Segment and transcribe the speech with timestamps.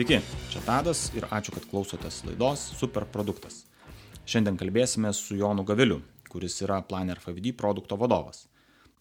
[0.00, 0.16] Sveiki,
[0.48, 3.66] čia Tadas ir ačiū, kad klausotės laidos Superproduktas.
[4.24, 5.98] Šiandien kalbėsime su Jonu Gaviliu,
[6.32, 8.46] kuris yra Planner FVD produkto vadovas.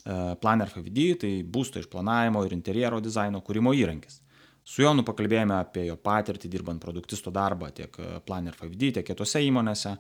[0.04, 4.20] E, Planner FVD tai būsto išplanavimo ir interjero dizaino kūrimo įrankis.
[4.68, 9.40] Su Jonu pakalbėjome apie jo patirtį dirbant produktisto darbą tiek e, Planner FVD, tiek kitose
[9.48, 9.96] įmonėse.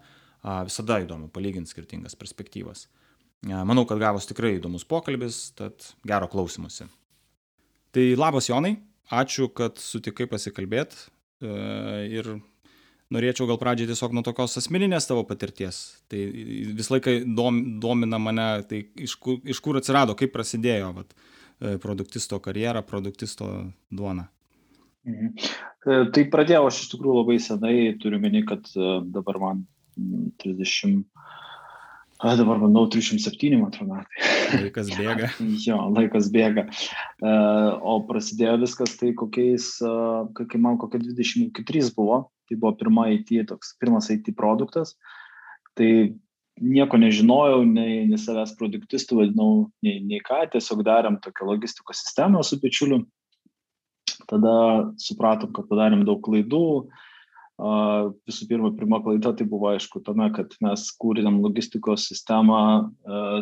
[0.67, 2.89] Visada įdomu palyginti skirtingas perspektyvas.
[3.47, 6.91] E, manau, kad gavos tikrai įdomus pokalbis, tad gero klausimusi.
[7.95, 8.75] Tai labas Jonai,
[9.09, 10.97] ačiū, kad sutikai pasikalbėti
[11.41, 11.51] e,
[12.19, 12.31] ir
[13.13, 15.81] norėčiau gal pradžiai tiesiog nuo tokios asmeninės tavo patirties.
[16.11, 16.21] Tai
[16.77, 21.77] visą laiką dom, domina mane, tai iš kur, iš kur atsirado, kaip prasidėjo vat, e,
[21.81, 23.49] produktisto karjera, produktisto
[23.89, 24.29] duona.
[25.09, 25.33] Mhm.
[25.89, 28.67] E, tai pradėjau aš iš tikrųjų labai senai, turiu meni, kad
[29.09, 29.65] dabar man
[30.43, 31.03] 30
[32.19, 34.01] A, dabar manau 307, man atrodo.
[34.59, 35.29] Laikas bėga.
[35.63, 36.65] jo, laikas bėga.
[37.23, 43.07] Uh, o prasidėjo viskas tai kokiais, uh, kai man kokie 23 buvo, tai buvo pirma
[43.15, 44.97] IT, toks pirmas IT produktas.
[45.79, 45.89] Tai
[46.59, 52.43] nieko nežinojau, nei, nei savęs produktistų vadinau, nei, nei ką, tiesiog darėm tokią logistikos sistemą
[52.43, 53.05] su bičiuliu.
[54.27, 54.57] Tada
[54.99, 57.07] supratom, kad padarėm daug klaidų, uh,
[57.59, 62.61] Visų pirma, pirma klaida tai buvo aišku tame, kad mes kūrėm logistikos sistemą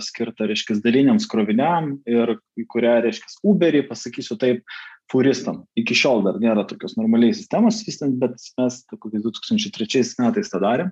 [0.01, 4.65] skirtą, reiškia, daliniams kroviniam ir į kurią, reiškia, Uberį, pasakysiu taip,
[5.11, 5.61] furistam.
[5.77, 10.91] Iki šiol dar nėra tokios normaliai sistemos vystant, bet mes kokiais 2003 metais tą darėm.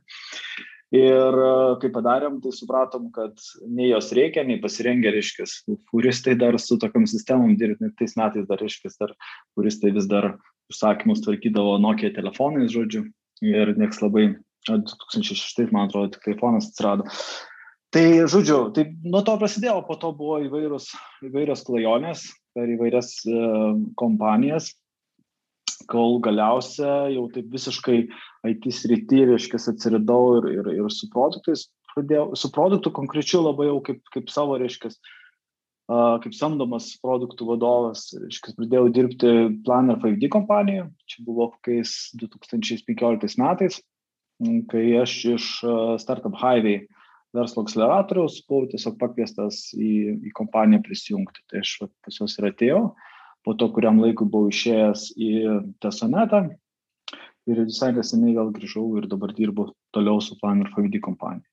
[0.95, 1.35] Ir
[1.81, 5.47] kai padarėm, tai supratom, kad nei jos reikia, nei pasirengę, reiškia,
[5.89, 9.15] furistai dar su tokiam sistemom dirbti, tais metais dar, reiškia, dar
[9.57, 10.35] furistai vis dar
[10.71, 13.05] užsakymus tvarkydavo Nokia telefonais, žodžiu,
[13.45, 14.31] ir nieks labai,
[14.66, 17.05] 2006, man atrodo, tik iPhone'as atsirado.
[17.94, 20.89] Tai, žodžiu, tai nuo to prasidėjo, po to buvo įvairūs,
[21.30, 23.44] įvairios klajonės per įvairias e,
[23.99, 24.72] kompanijas,
[25.91, 28.00] kol galiausia jau taip visiškai
[28.51, 33.79] IT srity, reiškia, atsiridau ir, ir, ir su produktais, pradėjau, su produktu konkrečiu labai jau
[33.85, 34.91] kaip, kaip savo, reiškia,
[35.90, 39.34] kaip samdomas produktų vadovas, reiškia, pradėjau dirbti
[39.66, 43.79] Planner 5D kompanijoje, čia buvo kokiais 2015 metais,
[44.72, 45.50] kai aš iš
[46.01, 46.88] Startup Highway
[47.35, 51.44] verslo akceleratoriaus buvau tiesiog pakviestas į, į kompaniją prisijungti.
[51.51, 52.84] Tai aš va, pas juos ir atėjau,
[53.45, 55.31] po to kuriam laikui buvau išėjęs į
[55.84, 56.47] Tesonetą
[57.45, 61.45] ir visai neseniai vėl grįžau ir dabar dirbu toliau su Planner 5D kompanija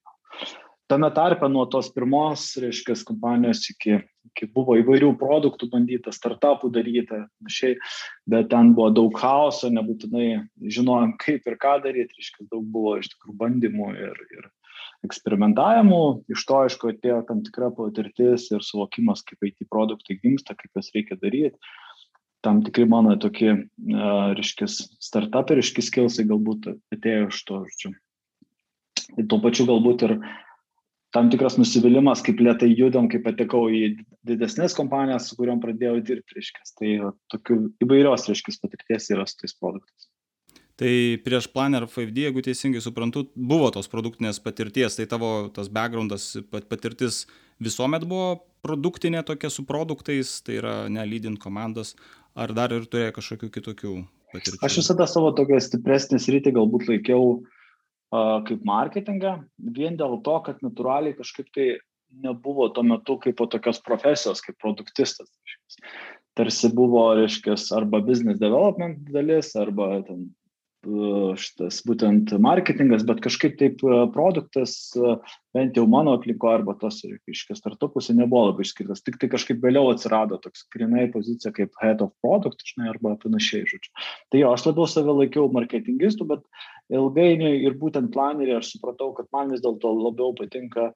[0.92, 3.96] tame tarpe nuo tos pirmos, reiškia, kompanijos iki,
[4.28, 7.78] iki buvo įvairių produktų bandyta, startupų daryti, panašiai,
[8.28, 13.08] bet ten buvo daug chaoso, nebūtinai žinojom, kaip ir ką daryti, reiškia, daug buvo iš
[13.14, 14.50] tikrųjų bandymų ir, ir
[15.08, 16.02] eksperimentavimų,
[16.36, 20.92] iš to, aišku, atėjo tam tikra patirtis ir suvokimas, kaip IT produktai gimsta, kaip juos
[20.92, 21.56] reikia daryti.
[22.44, 27.92] Tam tikri mano tokie, uh, reiškia, startuperiški skilsai galbūt atėjo iš to, žodžiu.
[29.30, 30.32] Tuo pačiu galbūt ir uh,
[31.12, 33.82] tam tikras nusivylimas, kaip lietai judam, kai patekau į
[34.28, 36.64] didesnės kompanijas, su kuriuom pradėjau dirbti, reiškia.
[36.78, 36.92] Tai
[37.34, 40.08] tokių įvairios, reiškia, patirties yra su tais produktais.
[40.80, 40.92] Tai
[41.22, 47.26] prieš Planner 5D, jeigu teisingai suprantu, buvo tos produktinės patirties, tai tavo tas backgroundas, patirtis
[47.62, 51.92] visuomet buvo produktinė tokia su produktais, tai yra nelydint komandas,
[52.32, 53.96] ar dar ir turėjo kažkokių kitokių
[54.32, 54.62] patirčių?
[54.64, 57.61] Aš visada savo tokią stipresnį sritį galbūt laikiau uh,
[58.12, 59.38] kaip marketingą,
[59.76, 61.68] vien dėl to, kad natūraliai kažkaip tai
[62.22, 65.32] nebuvo tuo metu kaip po tokios profesijos, kaip produktistas.
[66.36, 70.30] Tarsi buvo, reiškia, arba business development dalis, arba ten
[70.82, 73.82] šitas būtent marketingas, bet kažkaip taip
[74.14, 74.74] produktas,
[75.54, 79.04] bent jau mano aplinko arba tos, reiškia, startupuose nebuvo labai išskirtas.
[79.06, 83.68] Tik tai kažkaip vėliau atsirado toks grinai pozicija kaip head of product, žinai, arba panašiai,
[83.70, 83.94] žodžiu.
[84.32, 86.44] Tai jo, aš labiau save laikiau marketingistų, bet
[86.90, 90.90] ilgainiui ir būtent planerį aš supratau, kad man vis dėlto labiau patinka,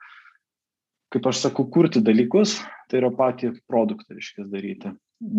[1.14, 2.58] kaip aš sakau, kurti dalykus,
[2.90, 4.96] tai yra patį produktą, reiškia, daryti.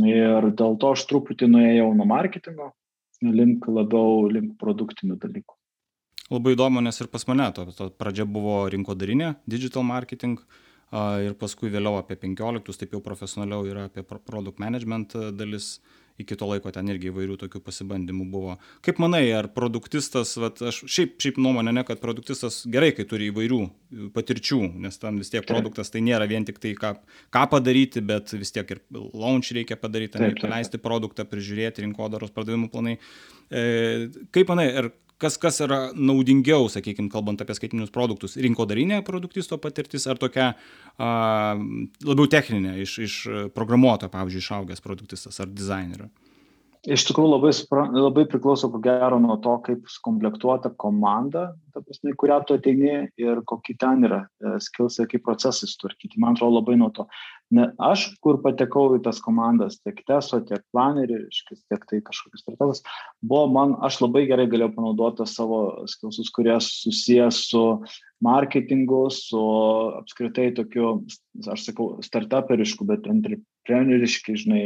[0.08, 2.72] Ir dėl to aš truputį nuėjau nuo marketingo,
[3.22, 5.56] link labiau link produktinių dalykų.
[6.28, 10.42] Labai įdomu, nes ir pas mane to, to pradžia buvo rinkodarinė, digital marketing,
[11.24, 15.78] ir paskui vėliau apie 15, taip jau profesionaliau yra apie product management dalis,
[16.18, 18.56] iki to laiko ten irgi įvairių tokių pasibandymų buvo.
[18.86, 23.30] Kaip manai, ar produktistas, vat, aš šiaip, šiaip nuomonė, ne, kad produktistas gerai, kai turi
[23.32, 23.62] įvairių
[24.16, 26.96] patirčių, nes ten vis tiek produktas tai nėra vien tik tai, ką,
[27.34, 32.98] ką padaryti, bet vis tiek ir launch reikia padaryti, paleisti produktą, prižiūrėti rinkodaros pardavimų planai.
[33.48, 34.92] E, kaip manai, ar
[35.22, 41.10] kas kas yra naudingiau sakykim kalbant apie skaitmeninius produktus rinkodarinė produktisto patirtis ar tokia a,
[42.06, 43.18] labiau techninė iš, iš
[43.58, 46.10] programuotojo, pavyzdžiui, išaugęs produktistas ar dizainerio?
[46.88, 47.52] Iš tikrųjų labai,
[48.00, 53.42] labai priklauso, ko gero, nuo to, kaip sukomplektuota komanda, ta prasme, kurią tu ateini ir
[53.46, 56.20] kokie ten yra e, skilsai, kaip procesai sutvarkyti.
[56.22, 57.06] Man atrodo labai nuo to.
[57.54, 61.22] Ne, aš, kur patekau į tas komandas, tiek teso, tiek planerį,
[61.70, 62.82] tiek tai kažkokius startups,
[63.22, 67.64] buvo man, aš labai gerai galėjau panaudoti savo skilsus, kurie susijęs su
[68.26, 69.44] marketingu, su
[70.02, 70.98] apskritai tokiu,
[71.54, 74.64] aš sakau, startuperišku, bet entrepreneriški, žinai,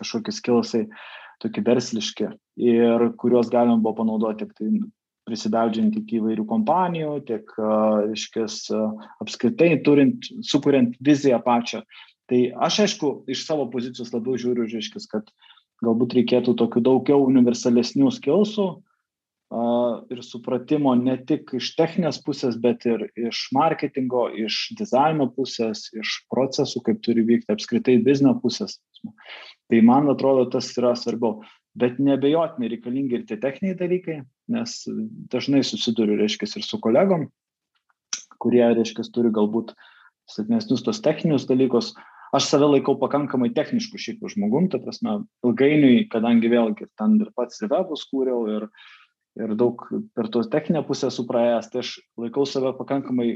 [0.00, 0.86] kažkokie skilsai
[1.44, 2.30] tokie versliški
[2.64, 4.70] ir kuriuos galima buvo panaudoti tiek tai
[5.28, 8.58] prisibeldžiant iki įvairių kompanijų, tiek, reiškės,
[9.24, 11.82] apskritai turint, sukuriant viziją pačią.
[12.30, 15.28] Tai aš, aišku, iš savo pozicijos labiau žiūriu, reiškės, kad
[15.84, 18.68] galbūt reikėtų tokių daugiau universalesnių skilsų
[20.10, 26.16] ir supratimo ne tik iš techninės pusės, bet ir iš marketingo, iš dizaino pusės, iš
[26.32, 28.80] procesų, kaip turi vykti apskritai biznio pusės.
[29.70, 31.44] Tai man atrodo, tas yra svarbiau.
[31.78, 34.20] Bet nebejotinai reikalingi ir tie techniniai dalykai,
[34.54, 34.74] nes
[35.32, 37.26] dažnai susiduriu, reiškia, ir su kolegom,
[38.42, 39.72] kurie, reiškia, turi galbūt
[40.30, 41.92] silpnesnius tos techninius dalykus.
[42.34, 47.62] Aš save laikau pakankamai techniškų šiaip žmogum, ta prasme, ilgainiui, kadangi vėlgi ten ir pats
[47.62, 48.68] ir webus kūriau ir,
[49.38, 49.82] ir daug
[50.14, 53.28] per tos techninę pusę supraėjęs, tai aš laikau save pakankamai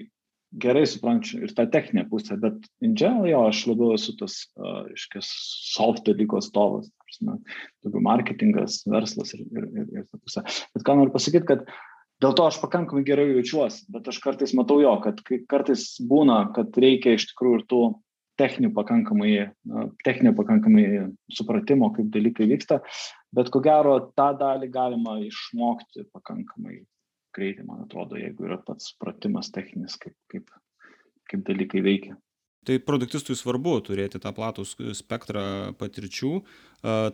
[0.63, 5.23] gerai suprantu ir tą techninę pusę, bet in general jo, aš labiau esu tas, aiškiai,
[5.27, 6.89] soft dalyko atstovas,
[7.23, 10.45] daugiau marketingas, verslas ir, ir, ir, ir ta pusė.
[10.75, 11.65] Bet ką noriu pasakyti, kad
[12.23, 16.77] dėl to aš pakankamai gerai jaučiuosi, bet aš kartais matau jo, kad kartais būna, kad
[16.81, 17.83] reikia iš tikrųjų ir tų
[18.39, 19.33] techninių pakankamai,
[20.07, 20.85] techninio pakankamai
[21.35, 22.79] supratimo, kaip dalykai vyksta,
[23.35, 26.85] bet ko gero tą dalį galima išmokti pakankamai
[27.35, 30.51] greitai, man atrodo, jeigu yra pats supratimas techninis, kaip, kaip,
[31.31, 32.17] kaip dalykai veikia.
[32.69, 35.43] Tai produktistui svarbu turėti tą platų spektrą
[35.81, 36.33] patirčių.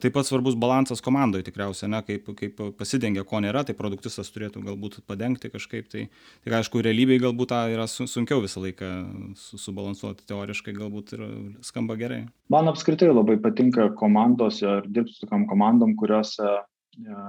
[0.03, 4.65] Taip pat svarbus balansas komandoje tikriausiai, ne, kaip, kaip pasidengia, ko nėra, tai produktistas turėtų
[4.65, 5.87] galbūt padengti kažkaip.
[5.93, 6.03] Tai,
[6.43, 8.91] tai aišku, realybėje galbūt tą yra sunkiau visą laiką
[9.39, 11.23] subalansuoti, teoriškai galbūt ir
[11.63, 12.25] skamba gerai.
[12.51, 17.23] Man apskritai labai patinka komandose ir dirbti su tokiam komandom, kuriuose ja,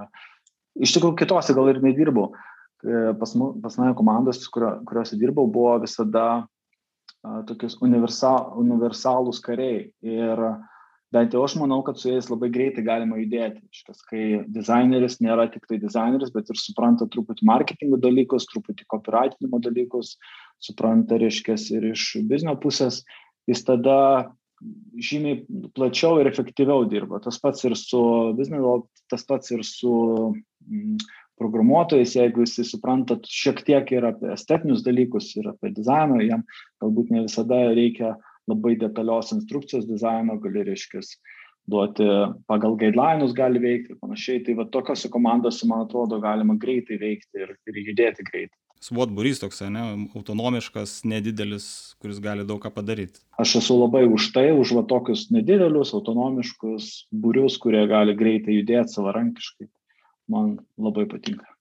[0.81, 2.31] iš tikrųjų kitose gal ir nedirbau.
[2.81, 6.44] E, pas, pas mane komandos, kurio, kuriuose dirbau, buvo visada a,
[7.50, 9.89] tokius universal, universalūs kariai.
[10.06, 10.42] Ir
[11.16, 13.63] bent jau aš manau, kad su jais labai greitai galima judėti.
[13.74, 14.24] Iškas, kai
[14.56, 20.16] dizaineris nėra tik tai dizaineris, bet ir supranta truputį marketingo dalykus, truputį copywritinimo dalykus,
[20.63, 23.04] supranta, reiškia, ir iš biznio pusės,
[23.50, 24.00] jis tada
[25.04, 25.44] žymiai
[25.75, 27.19] plačiau ir efektyviau dirba.
[27.24, 28.01] Tas pats ir su
[28.38, 29.92] biznio, tas pats ir su
[30.66, 30.98] mm,
[31.40, 36.46] programuotojas, jeigu jisai supranta šiek tiek ir apie estetinius dalykus, ir apie dizainą, jam
[36.84, 38.16] galbūt ne visada reikia
[38.50, 41.02] labai detalios instrukcijos dizaino, gali reiškia
[41.66, 42.06] duoti
[42.50, 44.44] pagal guideline'us gali veikti ir panašiai.
[44.46, 48.60] Tai va tokiose komandose, man atrodo, galima greitai veikti ir, ir judėti greitai.
[48.86, 49.84] SWOT būrys toks, ne,
[50.14, 53.24] autonomiškas, nedidelis, kuris gali daug ką padaryti.
[53.42, 58.94] Aš esu labai už tai, už va tokius nedidelius, autonomiškus būrius, kurie gali greitai judėti
[58.94, 59.72] savarankiškai
[60.31, 61.56] man labai patinka.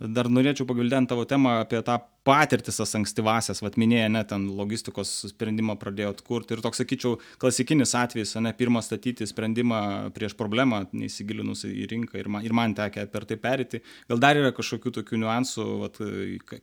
[0.00, 5.10] Dar norėčiau pagvildenti tavo temą apie tą patirtis tas ankstyvasias, vat minėjai, ne, ten logistikos
[5.28, 9.82] sprendimą pradėjot kurti ir toks, sakyčiau, klasikinis atvejis, ne, pirmą statyti sprendimą
[10.16, 13.82] prieš problemą, neįsigilinus į rinką ir man, ir man tekia per tai perėti.
[14.08, 16.00] Gal dar yra kažkokių tokių niuansų, vat,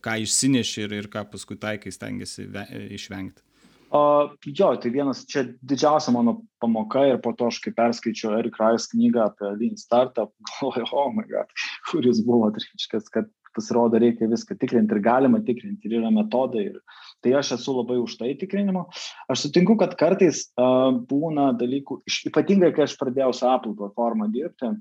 [0.02, 2.50] ką išsineši ir, ir ką paskui taikai stengiasi
[2.98, 3.47] išvengti?
[3.90, 4.00] O,
[4.44, 8.90] jo, tai vienas čia didžiausia mano pamoka ir po to aš kai perskaičiau Eric Rice
[8.92, 11.48] knygą apie Lean Startup, galvoju, oh my god,
[11.88, 16.66] kur jis buvo, reiškia, kad pasirodo reikia viską tikrinti ir galima tikrinti ir yra metodai.
[16.68, 18.84] Ir, tai aš esu labai už tai tikrinimo.
[19.32, 24.74] Aš sutinku, kad kartais uh, būna dalykų, ypatingai kai aš pradėjau su Apple platforma dirbti,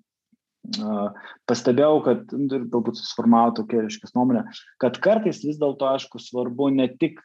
[1.48, 4.44] pastebėjau, kad nu, ir galbūt susiformavo tokia reiškia nuomonė,
[4.84, 7.22] kad kartais vis dėlto, aišku, svarbu ne tik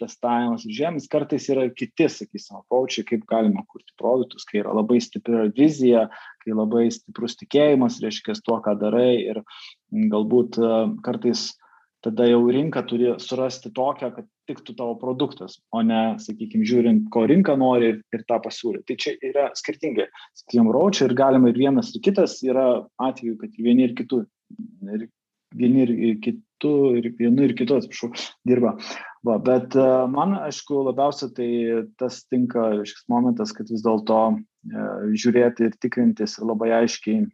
[0.00, 5.00] testavimas ir žemės, kartais yra kiti, sakysim, apaučiai, kaip galima kurti produktus, kai yra labai
[5.04, 6.08] stipri vizija,
[6.44, 9.42] kai labai stiprus tikėjimas, reiškia, tuo, ką darai ir
[9.92, 10.60] galbūt
[11.04, 11.52] kartais
[12.02, 17.24] tada jau rinka turi surasti tokią, kad tiktų tavo produktas, o ne, sakykime, žiūrint, ko
[17.30, 18.84] rinka nori ir, tą pasiūlyti.
[18.90, 20.08] Tai čia yra skirtingai.
[20.40, 22.66] Sakykime, raučia ir galima ir vienas, ir kitas yra
[23.02, 24.24] atveju, kad vieni ir kitų,
[24.96, 25.06] ir
[25.54, 28.10] vieni ir kitų, ir vienu ir kitu, atsiprašau,
[28.48, 28.74] dirba.
[29.22, 31.50] Va, bet uh, man, aišku, labiausia tai
[32.02, 37.28] tas tinka šis momentas, kad vis dėlto uh, žiūrėti ir tikrintis ir labai aiškiai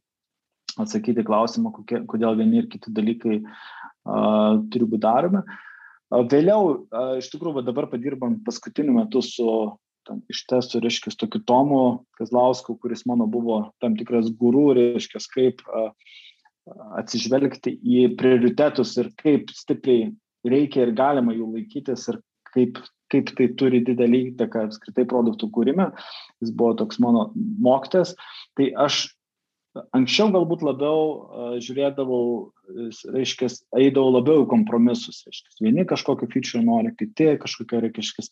[0.79, 3.57] atsakyti klausimą, kokie, kodėl vieni ir kiti dalykai uh,
[4.73, 5.43] turi būti daromi.
[6.09, 6.87] Vėliau,
[7.21, 9.49] iš tikrųjų, dabar padirbam paskutiniu metu su
[10.09, 11.83] ten, iš testų, reiškia, tokiu Tomu
[12.17, 15.61] Kazlausku, kuris mano buvo tam tikras gurų, reiškia, kaip
[17.01, 20.09] atsižvelgti į prioritetus ir kaip stipriai
[20.49, 22.21] reikia ir galima jų laikytis ir
[22.55, 22.81] kaip,
[23.13, 25.91] kaip tai turi didelį įtaką apskritai produktų kūrime.
[26.43, 28.15] Jis buvo toks mano mokytas.
[28.57, 29.07] Tai aš
[29.97, 32.23] anksčiau galbūt labiau žiūrėdavau,
[33.15, 35.21] reiškia, eidavau labiau į kompromisus.
[35.27, 38.27] Reiškia, vieni kažkokį feature nori, kiti kažkokia reiškia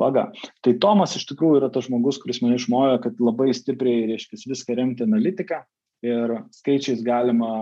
[0.00, 0.28] baga.
[0.64, 4.78] Tai Tomas iš tikrųjų yra tas žmogus, kuris mane išmojo, kad labai stipriai, reiškia, viską
[4.78, 5.62] remti analitiką
[6.06, 7.52] ir skaičiais galima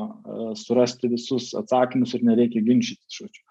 [0.58, 3.42] surasti visus atsakymus ir nereikia ginčyti, žodžiu.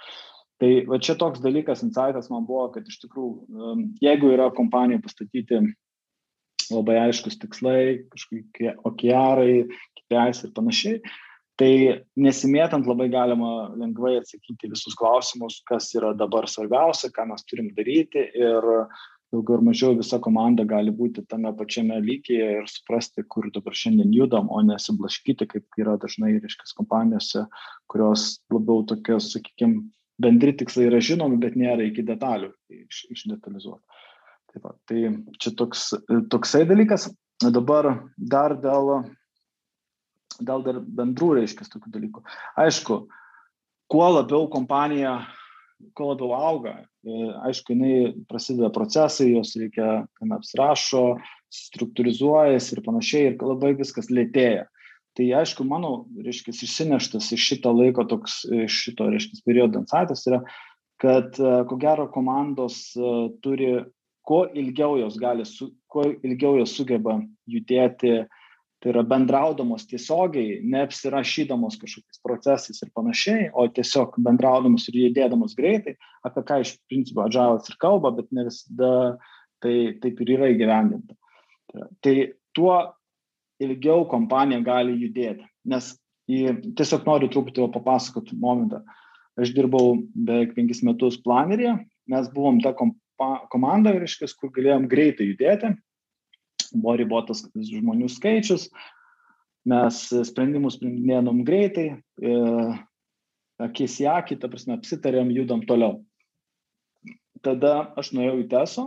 [0.58, 5.60] Tai va čia toks dalykas, insightas man buvo, kad iš tikrųjų, jeigu yra kompanija pastatyti
[6.74, 9.66] labai aiškus tikslai, kažkokie okearai,
[10.00, 11.02] KPIs ir panašiai.
[11.58, 11.74] Tai
[12.22, 18.28] nesimėtant labai galima lengvai atsakyti visus klausimus, kas yra dabar svarbiausia, ką mes turim daryti
[18.38, 18.68] ir
[19.34, 24.14] daugiau ir mažiau visa komanda gali būti tame pačiame lygyje ir suprasti, kur dabar šiandien
[24.16, 27.48] judam, o nesiblaškyti, kaip yra dažnai, reiškia, kompanijose,
[27.92, 29.88] kurios labiau tokios, sakykime,
[30.22, 32.54] bendri tikslai yra žinomi, bet nėra iki detalių
[32.86, 33.84] iš, išdetalizuoti.
[34.58, 35.94] Tai, va, tai čia toks,
[36.32, 37.10] toksai dalykas.
[37.38, 39.04] Dabar dar dėl,
[40.42, 42.24] dėl dar bendrų reiškia tokių dalykų.
[42.58, 43.04] Aišku,
[43.92, 45.20] kuo labiau kompanija,
[45.94, 51.04] kuo labiau auga, e, aišku, jinai prasideda procesai, jos reikia, ten apsirašo,
[51.54, 54.66] struktūrizuojasi ir panašiai, ir labai viskas lėtėja.
[55.18, 60.42] Tai aišku, mano, reiškia, išsineštas iš šito laiko toks, iš šito, reiškia, periodo insightas yra,
[61.02, 63.14] kad e, ko gero komandos e,
[63.46, 63.76] turi
[64.28, 67.16] kuo ilgiau jos gali, su, kuo ilgiau jos sugeba
[67.48, 68.26] judėti,
[68.78, 75.96] tai yra bendraudamos tiesiogiai, neapsirašydamos kažkokiais procesais ir panašiai, o tiesiog bendraudamos ir judėdamos greitai,
[76.28, 78.92] apie ką iš principo Adžialas ir kalba, bet ne visada
[79.64, 81.18] tai taip ir yra įgyvendinta.
[82.06, 82.16] Tai
[82.54, 82.76] tuo
[83.64, 85.96] ilgiau kompanija gali judėti, nes
[86.30, 86.44] į,
[86.78, 88.84] tiesiog noriu truputį papasakoti momentą.
[89.38, 91.76] Aš dirbau beveik penkis metus planerėje,
[92.10, 93.07] mes buvom ta kompanija,
[93.52, 95.74] komanda, reiškia, kur galėjom greitai judėti,
[96.74, 98.68] buvo ribotas žmonių skaičius,
[99.68, 101.88] mes sprendimus sprendinėjom greitai,
[102.22, 102.36] e,
[103.68, 106.04] akis į akį, ta prasme, apsitarėm, judam toliau.
[107.46, 108.86] Tada aš nuėjau į TESO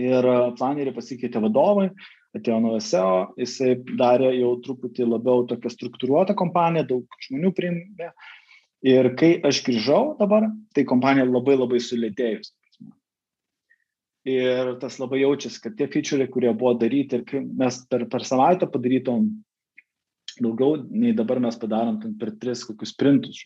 [0.00, 0.26] ir
[0.58, 1.90] planerį pasikeitė vadovai,
[2.36, 8.10] atėjo naujas SEO, jisai darė jau truputį labiau tokią struktūruotą kompaniją, daug žmonių priimė.
[8.86, 12.54] Ir kai aš grįžau dabar, tai kompanija labai labai sulėtėjus
[14.28, 18.68] ir tas labai jaučiasi, kad tie featureai, kurie buvo daryti ir mes per, per savaitę
[18.70, 19.30] padarytom
[20.40, 23.42] daugiau nei dabar mes padarom per tris kokius printus.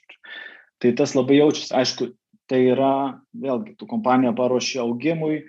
[0.82, 1.72] Tai tas labai jaučiasi.
[1.74, 2.10] Aišku,
[2.50, 5.44] tai yra, vėlgi, tu kompanija paruošė augimui,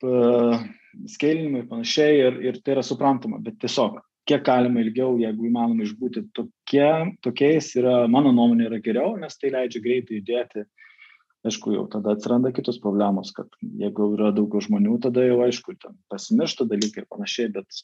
[0.00, 5.84] skėlinimui ir panašiai ir, ir tai yra suprantama, bet tiesiog kiek galima ilgiau, jeigu įmanoma
[5.86, 6.90] išbūti tokie,
[7.24, 10.66] tokiais, yra, mano nuomonė yra geriau, nes tai leidžia greitai judėti
[11.46, 15.96] aišku, jau tada atsiranda kitos problemos, kad jeigu yra daugiau žmonių, tada jau aišku, ten
[16.12, 17.82] pasimiršta dalykai ir panašiai, bet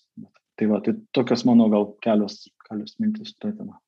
[0.57, 3.79] tai va, tai tokios mano gal kelios, kelios mintis tą temą.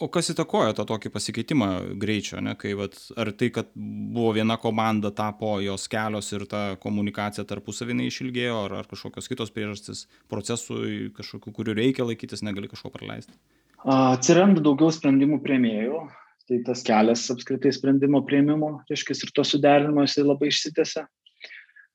[0.00, 1.66] O kas įtakojo tą tokį pasikeitimą
[2.00, 2.54] greičio, ne?
[2.58, 8.08] kai vat, ar tai, kad buvo viena komanda, tapo jos kelios ir ta komunikacija tarpusavinai
[8.08, 13.36] išilgėjo, ar, ar kažkokios kitos priežastys procesui, kažkokiu, kurių reikia laikytis, negali kažko praleisti?
[13.84, 16.00] Atsiranda daugiau sprendimų prieimėjų,
[16.52, 21.06] tai tas kelias apskritai sprendimo prieimimo, reiškia, ir to suderinimo jisai labai išsitėse.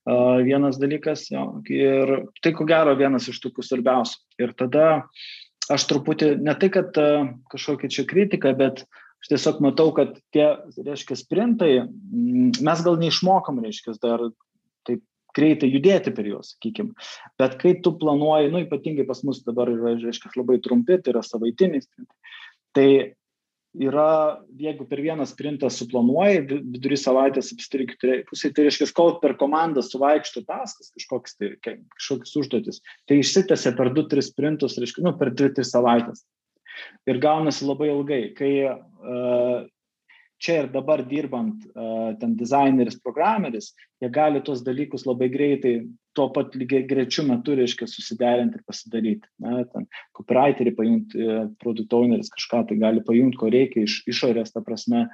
[0.08, 4.22] Uh, vienas dalykas, jo, ir tai ko gero vienas iš tokių svarbiausių.
[4.40, 4.86] Ir tada
[5.74, 10.48] aš truputį, ne tai, kad uh, kažkokia čia kritika, bet aš tiesiog matau, kad tie,
[10.80, 11.72] reiškia, sprintai,
[12.64, 14.30] mes gal neišmokam, reiškia, dar
[14.88, 15.04] taip
[15.36, 16.96] greitai judėti per juos, sakykime.
[17.38, 21.26] Bet kai tu planuoji, nu ypatingai pas mus dabar yra, reiškia, labai trumpi, tai yra
[21.26, 22.38] savaitiniai sprintai.
[22.78, 22.90] Tai
[23.82, 26.44] yra, jeigu per vieną sprintą suplanuoji,
[26.74, 32.82] vidury savaitės apsitirikti pusė, tai reiškia, kol per komandą suvaikšto taskas kažkoks, tai kažkokius užduotis,
[33.10, 36.26] tai išsitęsia per 2-3 sprintus, reiškia, nu, per 2-3 savaitės.
[37.10, 39.66] Ir gaunasi labai ilgai, kai uh,
[40.42, 45.80] čia ir dabar dirbant uh, ten dizaineris, programeris, jie gali tuos dalykus labai greitai
[46.18, 49.30] tuo pat lygiai grečiu metu, reiškia, susiderinti ir pasidaryti.
[49.44, 49.86] Na, ten
[50.18, 55.06] copywriterį pajungti, e, produkt owneris kažką tai gali pajungti, ko reikia iš išorės, ta prasme,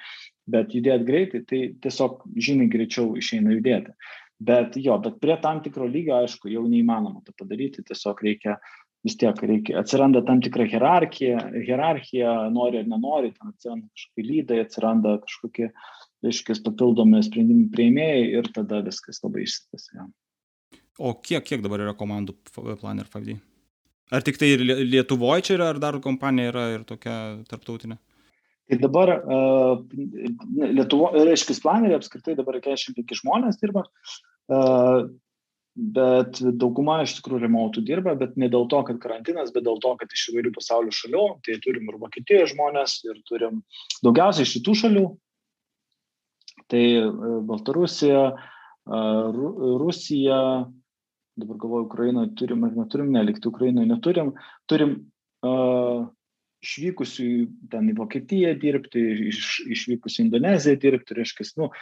[0.48, 3.98] bet judėti greitai, tai tiesiog žymiai greičiau išeina judėti.
[4.44, 8.56] Bet jo, bet prie tam tikro lygio, aišku, jau neįmanoma to padaryti, tiesiog reikia
[9.04, 14.60] vis tiek reikia, atsiranda tam tikra hierarchija, hierarchija, nori ar nenori, ten atsiranda kažkokie lydai,
[14.64, 15.70] atsiranda kažkokie,
[16.24, 20.08] reiškia, papildomi sprendimų prieimėjai ir tada viskas labai išsitęsia.
[21.04, 23.40] O kiek, kiek dabar yra komandų Planner 5D?
[24.14, 27.16] Ar tik tai ir Lietuvoje čia yra, ar dar kompanija yra ir tokia
[27.50, 27.98] tarptautinė?
[28.70, 29.82] Tai dabar uh,
[30.64, 33.84] Lietuvo, reiškia, planeriai apskritai dabar 45 žmonės dirba,
[34.54, 35.10] uh,
[35.74, 39.96] bet dauguma iš tikrųjų remotų dirba, bet ne dėl to, kad karantinas, bet dėl to,
[39.98, 43.64] kad iš įvairių pasaulio šalių, tai turim ir Vokietijoje žmonės, ir turim
[44.06, 45.06] daugiausiai iš šitų šalių,
[46.70, 49.44] tai uh, Baltarusija, uh,
[49.82, 50.42] Rusija,
[51.42, 54.36] dabar galvoju, Ukrainoje turim ar neturim, nelikti Ukrainoje neturim,
[54.70, 55.00] turim
[55.42, 56.06] uh,
[56.64, 57.28] išvykusių
[57.74, 59.02] ten į Vokietiją dirbti,
[59.34, 61.74] iš, išvykusių į Indoneziją dirbti, reiškia, nu,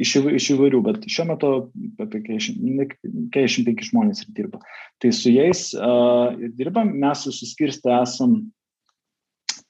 [0.00, 1.52] iš, iš įvairių, bet šiuo metu
[2.02, 4.60] apie 45 žmonės ir dirba.
[5.02, 8.38] Tai su jais uh, dirbam, mes susiskirsti esam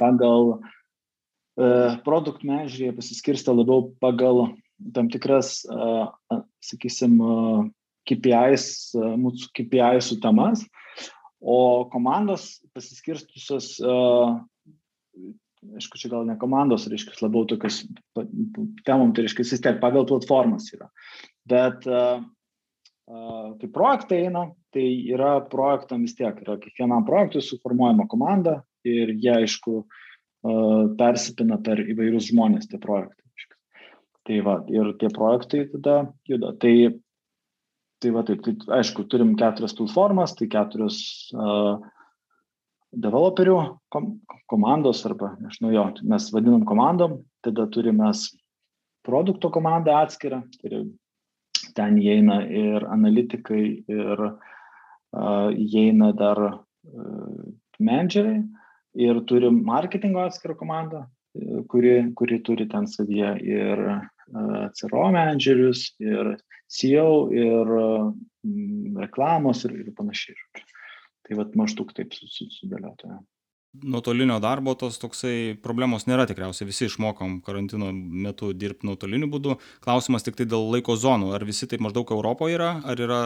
[0.00, 4.48] pagal uh, produkt mežrėje pasiskirsta labiau pagal
[4.94, 6.10] tam tikras, uh,
[6.64, 7.64] sakysim, uh,
[8.06, 10.62] KPIs, mūsų KPIs temas,
[11.42, 13.72] o komandos pasiskirstusios,
[15.78, 17.82] aišku, čia gal ne komandos, reiškia, labiau tokios
[18.87, 20.88] temom, tai reiškia, vis tiek pagal platformas yra.
[21.49, 29.14] Bet kai projektai eina, tai yra projektam vis tiek, yra kiekvienam projektui suformuojama komanda ir
[29.14, 29.85] jie, aišku,
[30.99, 33.23] persipina per įvairius žmonės tie projektai.
[34.26, 36.50] Tai va, ir tie projektai tada juda.
[36.58, 36.73] Tai
[38.02, 40.99] tai va taip, tai aišku, turim keturias platformas, tai keturios
[41.32, 41.78] uh,
[42.96, 43.56] developerių
[43.92, 44.12] kom
[44.50, 48.10] komandos arba, nežinau, jo, mes vadinam komandom, tada turime
[49.06, 50.84] produkto komandą atskirą, tai
[51.76, 57.44] ten įeina ir analitikai, ir uh, įeina dar uh,
[57.78, 58.42] menedžeriai,
[58.96, 61.04] ir turim marketingo atskirą komandą,
[61.68, 63.82] kuri, kuri turi ten savyje ir
[64.78, 66.36] CRO menedžerius, ir
[66.72, 67.74] SEO, ir
[68.96, 70.34] reklamos ir, ir panašiai.
[71.26, 73.18] Tai vad maždaug taip sudėliotoja.
[73.76, 79.58] Nuotolinio darbo tos toksai problemos nėra tikriausiai, visi išmokom karantino metu dirbti nuotoliniu būdu.
[79.84, 81.34] Klausimas tik tai dėl laiko zonų.
[81.36, 83.20] Ar visi taip maždaug Europoje yra, ar yra,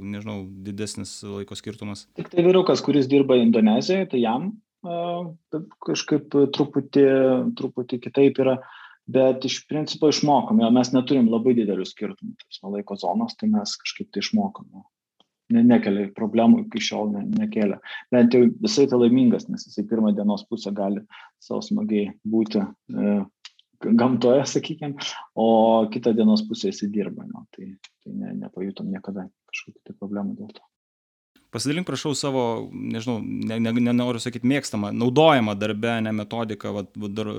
[0.00, 2.06] nežinau, didesnis laiko skirtumas?
[2.16, 4.52] Tik tai vyrukas, kuris dirba Indonezijoje, tai jam
[5.84, 7.06] kažkaip truputį,
[7.58, 8.60] truputį kitaip yra.
[9.10, 13.72] Bet iš principo išmokom, jo, mes neturim labai didelių skirtumų, tas laiko zonos, tai mes
[13.82, 14.68] kažkaip tai išmokom.
[15.50, 17.80] Ne, nekelia problemų iki šiol ne, nekėlė.
[18.14, 21.02] Bent jau visai tai laimingas, nes jisai pirmą dienos pusę gali
[21.42, 23.16] savo smagiai būti e,
[23.82, 25.48] gamtoje, sakykime, o
[25.90, 27.26] kitą dienos pusę jisai dirba.
[27.26, 27.72] No, tai
[28.04, 30.64] tai ne, nepajutom niekada kažkokių tai problemų dėl to.
[31.50, 37.30] Pasidalink, prašau, savo, nežinau, ne, ne, nenoriu sakyti mėgstamą, naudojamą darbę, ne metodiką, vat, dar,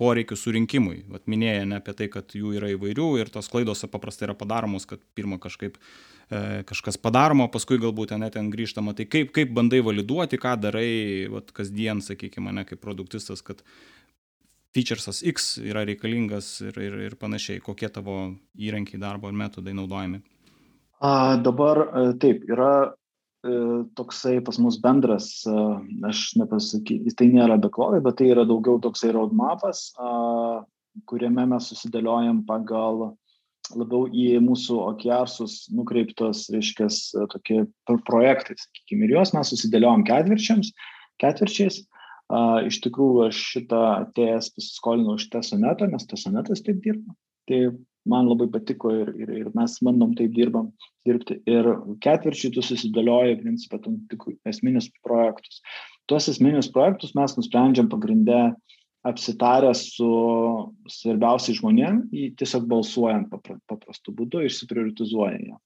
[0.00, 1.04] poreikių surinkimui.
[1.12, 4.88] Vat minėjai ne apie tai, kad jų yra įvairių ir tos klaidos paprastai yra padaromos,
[4.90, 8.96] kad pirmą kažkaip e, kažkas padaroma, paskui galbūt net ten grįžtama.
[8.98, 10.90] Tai kaip, kaip bandai validuoti, ką darai
[11.30, 13.62] vat, kasdien, sakykime, mane kaip produktistas, kad
[14.74, 20.24] featuresas X yra reikalingas ir, ir, ir panašiai, kokie tavo įrankiai darbo ir metodai naudojami.
[21.04, 22.94] A, dabar e, taip, yra
[23.98, 25.56] toksai pas mus bendras, e,
[26.08, 29.90] aš nepasakysiu, tai nėra backlogai, bet tai yra daugiau toksai roadmapas,
[31.10, 33.10] kuriame mes susidėliojam pagal
[33.72, 36.88] labiau į mūsų okiarsus nukreiptos, reiškia,
[37.32, 37.64] tokie
[38.08, 40.72] projektai, sakykime, ir juos mes susidėliojam ketvirčiams,
[41.22, 41.82] ketvirčiais.
[42.68, 47.16] Iš tikrųjų, aš šitą atėjęs pasiskolinau iš tesoneto, nes tesonetas taip dirba.
[47.48, 47.58] Tai
[48.08, 50.70] man labai patiko ir, ir, ir mes bandom taip dirbam,
[51.06, 51.38] dirbti.
[51.50, 51.68] Ir
[52.04, 55.62] ketvirčiai tu susidėlioji, principą, tam tikrus esminius projektus.
[56.10, 58.52] Tuos esminius projektus mes nusprendžiam pagrindę
[59.04, 60.10] apsitarę su
[60.88, 62.04] svarbiausiais žmonėm,
[62.40, 63.32] tiesiog balsuojant
[63.68, 65.58] paprastu būdu, išsiprioritizuoja ją.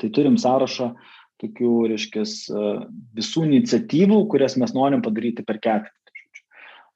[0.00, 0.92] Tai turim sąrašą
[1.42, 2.24] tokių, reiškia,
[3.16, 6.01] visų iniciatyvų, kurias mes norim padaryti per ketvirtį.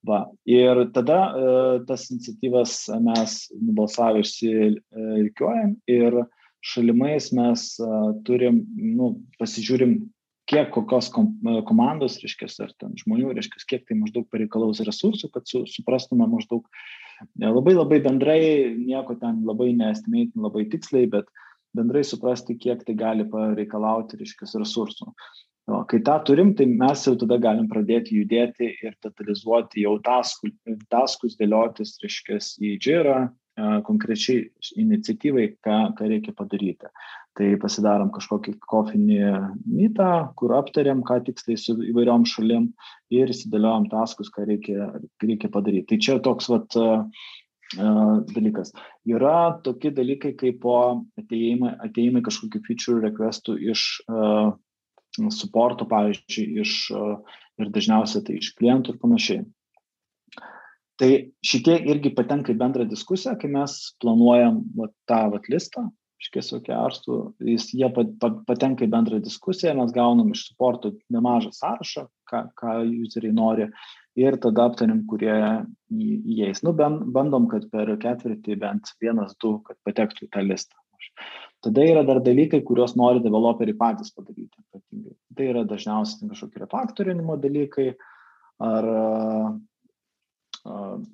[0.07, 0.25] Va.
[0.47, 1.53] Ir tada e,
[1.89, 6.21] tas iniciatyvas mes nubalsavę išsirikiuojam ir
[6.67, 7.89] šalimais mes e,
[8.27, 9.97] turim, nu, pasižiūrim,
[10.51, 15.33] kiek kokios kom, e, komandos, reiškia, ar ten žmonių, reiškia, kiek tai maždaug pareikalaus resursų,
[15.35, 16.69] kad su, suprastume maždaug
[17.41, 18.41] labai labai bendrai,
[18.77, 21.33] nieko ten labai neestimėti, labai tiksliai, bet
[21.77, 25.11] bendrai suprasti, kiek tai gali pareikalauti, reiškia, resursų.
[25.67, 30.53] O kai tą turim, tai mes jau tada galim pradėti judėti ir detalizuoti jau taskus,
[30.93, 33.17] taskus dėliotis, reiškia, į džirą,
[33.87, 34.45] konkrečiai
[34.79, 36.91] iniciatyvai, ką, ką reikia padaryti.
[37.37, 39.19] Tai pasidarom kažkokį kofinį
[39.67, 42.69] mytą, kur aptariam, ką tiksliai su įvairiom šalim
[43.13, 44.93] ir įsidėliojam taskus, ką reikia,
[45.25, 45.89] reikia padaryti.
[45.91, 46.79] Tai čia toks vat,
[47.75, 48.71] dalykas.
[49.11, 50.77] Yra tokie dalykai kaip po
[51.19, 54.55] ateimai, ateimai kažkokių feature requestų iš uh,
[55.35, 59.45] supporto, pavyzdžiui, iš, uh, ir dažniausiai tai iš klientų ir panašiai.
[60.97, 61.11] Tai
[61.45, 65.85] šitie irgi patenka į bendrą diskusiją, kai mes planuojam va, tą vat, listą,
[66.25, 67.91] iškės OKRsų, jie
[68.49, 73.69] patenka į bendrą diskusiją, mes gaunam iš supporto nemažą sąrašą, ką, ką useriai nori
[74.17, 75.37] ir tada aptarim, kurie
[75.93, 76.65] įeis.
[76.65, 80.81] Nu, bandom, kad per ketvirtį bent vienas, du, kad patektų į tą listą.
[81.67, 84.63] Tada yra dar dalykai, kuriuos nori developeriai patys padaryti.
[84.67, 85.17] Ypatingai.
[85.37, 87.89] Tai yra dažniausiai kažkokie refaktorinimo dalykai
[88.67, 88.93] ar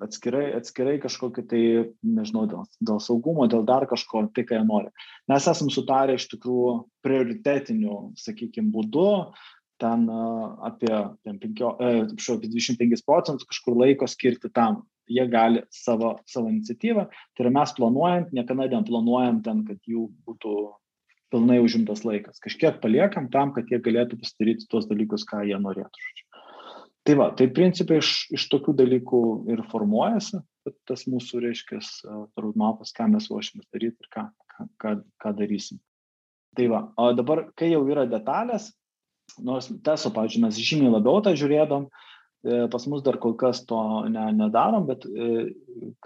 [0.03, 1.63] atskirai, atskirai kažkokį tai,
[2.05, 4.93] nežinau, dėl, dėl saugumo, dėl dar kažko, tai ką jie nori.
[5.31, 6.73] Mes esam sutarę iš tikrųjų
[7.05, 9.09] prioritetiniu, sakykime, būdu,
[9.83, 10.07] ten
[10.63, 10.93] apie,
[11.25, 14.83] ten penkio, e, apie 25 procentus kažkur laiko skirti tam.
[15.11, 20.53] Jie gali savo, savo iniciatyvą, tai yra mes planuojant, niekada neplanuojam ten, kad jų būtų
[21.33, 22.39] pilnai užimtas laikas.
[22.43, 26.07] Kažkiek paliekam tam, kad jie galėtų pasidaryti tuos dalykus, ką jie norėtų.
[27.03, 30.39] Tai va, tai principai iš, iš tokių dalykų ir formuojasi,
[30.87, 31.81] tas mūsų, reiškia,
[32.39, 34.23] roadmapas, ką mes ruošiamės daryti ir ką,
[34.79, 35.81] ką, ką, darysim.
[36.55, 38.69] Tai va, o dabar, kai jau yra detalės,
[39.43, 42.12] nors teso, pavyzdžiui, mes žymiai labiau tą žiūrėdom, e,
[42.43, 43.79] pas mus dar kol kas to
[44.11, 45.45] ne, nedarom, bet, e,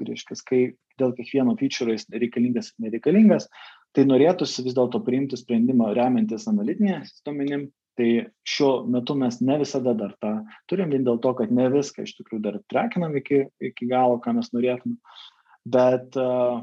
[0.06, 0.62] reiškia, kai
[1.02, 3.50] dėl kiekvieno feature jis reikalingas ir nereikalingas,
[3.98, 7.70] tai norėtųsi vis dėlto priimti sprendimą remiantis analitinės duomenim.
[7.98, 8.10] Tai
[8.46, 10.36] šiuo metu mes ne visada dar tą
[10.70, 14.36] turim, vien dėl to, kad ne viską iš tikrųjų dar trekinam iki, iki galo, ką
[14.38, 15.00] mes norėtume.
[15.66, 16.60] Bet uh,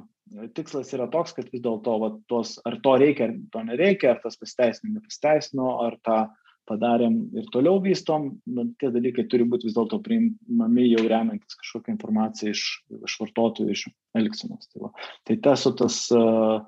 [0.54, 4.94] tikslas yra toks, kad vis dėlto ar to reikia, ar to nereikia, ar tas pasiteisino,
[4.94, 6.20] nepasiteisino, ar tą
[6.68, 11.94] padarėm ir toliau vystom, bet tie dalykai turi būti vis dėlto priimami jau remiantis kažkokią
[11.94, 12.64] informaciją iš,
[13.10, 13.86] iš vartotojų, iš
[14.18, 14.70] elgsenos.
[14.70, 14.92] Tai, va.
[15.28, 16.64] tai tesu tas uh,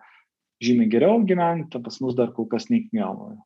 [0.63, 3.39] žymiai geriau gyventi, pas mus dar kol kas neįkmėloja.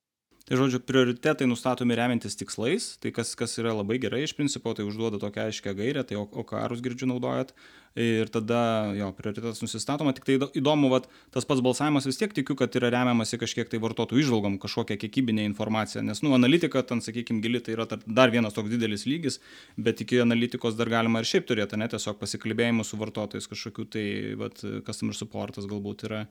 [0.51, 4.83] Tai žodžiu, prioritetai nustatomi remiantis tikslais, tai kas, kas yra labai gerai iš principo, tai
[4.83, 7.53] užduoda tokią aiškę gairę, tai OKRus girdžiu naudojat
[7.95, 12.57] ir tada jo, prioritetas nusistatoma, tik tai įdomu, vat, tas pats balsavimas vis tiek tikiu,
[12.59, 17.39] kad yra remiamasi kažkiek tai vartotojų išvalgom, kažkokią kiekybinę informaciją, nes, nu, analitika, ten, sakykime,
[17.45, 19.39] gili, tai yra dar vienas toks didelis lygis,
[19.79, 24.09] bet iki analitikos dar galima ir šiaip turėti, ne, tiesiog pasikalbėjimų su vartotojais kažkokiu, tai,
[24.43, 24.59] vat,
[24.91, 26.25] customer supportas galbūt yra.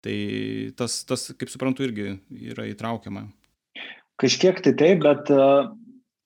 [0.00, 0.16] Tai
[0.80, 2.14] tas, tas, kaip suprantu, irgi
[2.54, 3.26] yra įtraukiama.
[4.18, 5.70] Kažkiek tai taip, bet uh,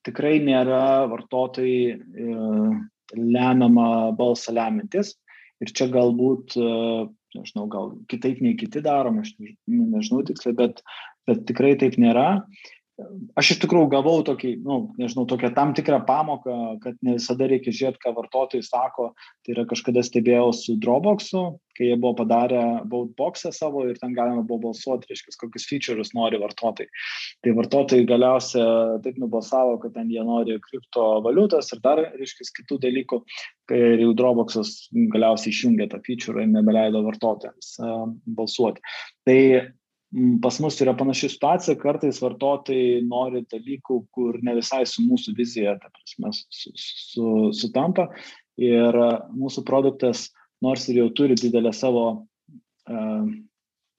[0.07, 2.71] tikrai nėra vartotojai uh,
[3.17, 5.17] lemiamą balsą lemintis.
[5.63, 9.35] Ir čia galbūt, uh, nežinau, gal kitaip nei kiti darom, aš
[9.69, 10.81] nežinau tiksliai, bet,
[11.29, 12.43] bet tikrai taip nėra.
[13.39, 17.73] Aš iš tikrųjų gavau tokį, nu, nežinau, tokią tam tikrą pamoką, kad ne visada reikia
[17.75, 19.13] žiūrėti, ką vartotojai sako.
[19.43, 21.43] Tai yra kažkada stebėjau su Dropboxu,
[21.79, 26.41] kai jie buvo padarę Boatboxą savo ir ten galima buvo balsuoti, reiškia, kokius feature'us nori
[26.43, 26.91] vartotojai.
[27.45, 28.65] Tai vartotojai galiausia
[29.05, 33.21] taip nubalsavo, kad ten jie nori kriptovaliutas ir dar, reiškia, kitų dalykų,
[33.73, 34.75] kai jau Dropboxas
[35.15, 37.77] galiausiai išjungė tą feature ir nebeleido vartotojams
[38.39, 38.85] balsuoti.
[39.27, 39.39] Tai
[40.43, 45.79] pas mus yra panaši situacija, kartais vartotojai nori dalykų, kur ne visai su mūsų vizija,
[45.81, 48.11] ta prasme, su, su, sutampa.
[48.61, 48.99] Ir
[49.33, 50.27] mūsų produktas,
[50.65, 53.31] nors ir jau turi didelę savo uh,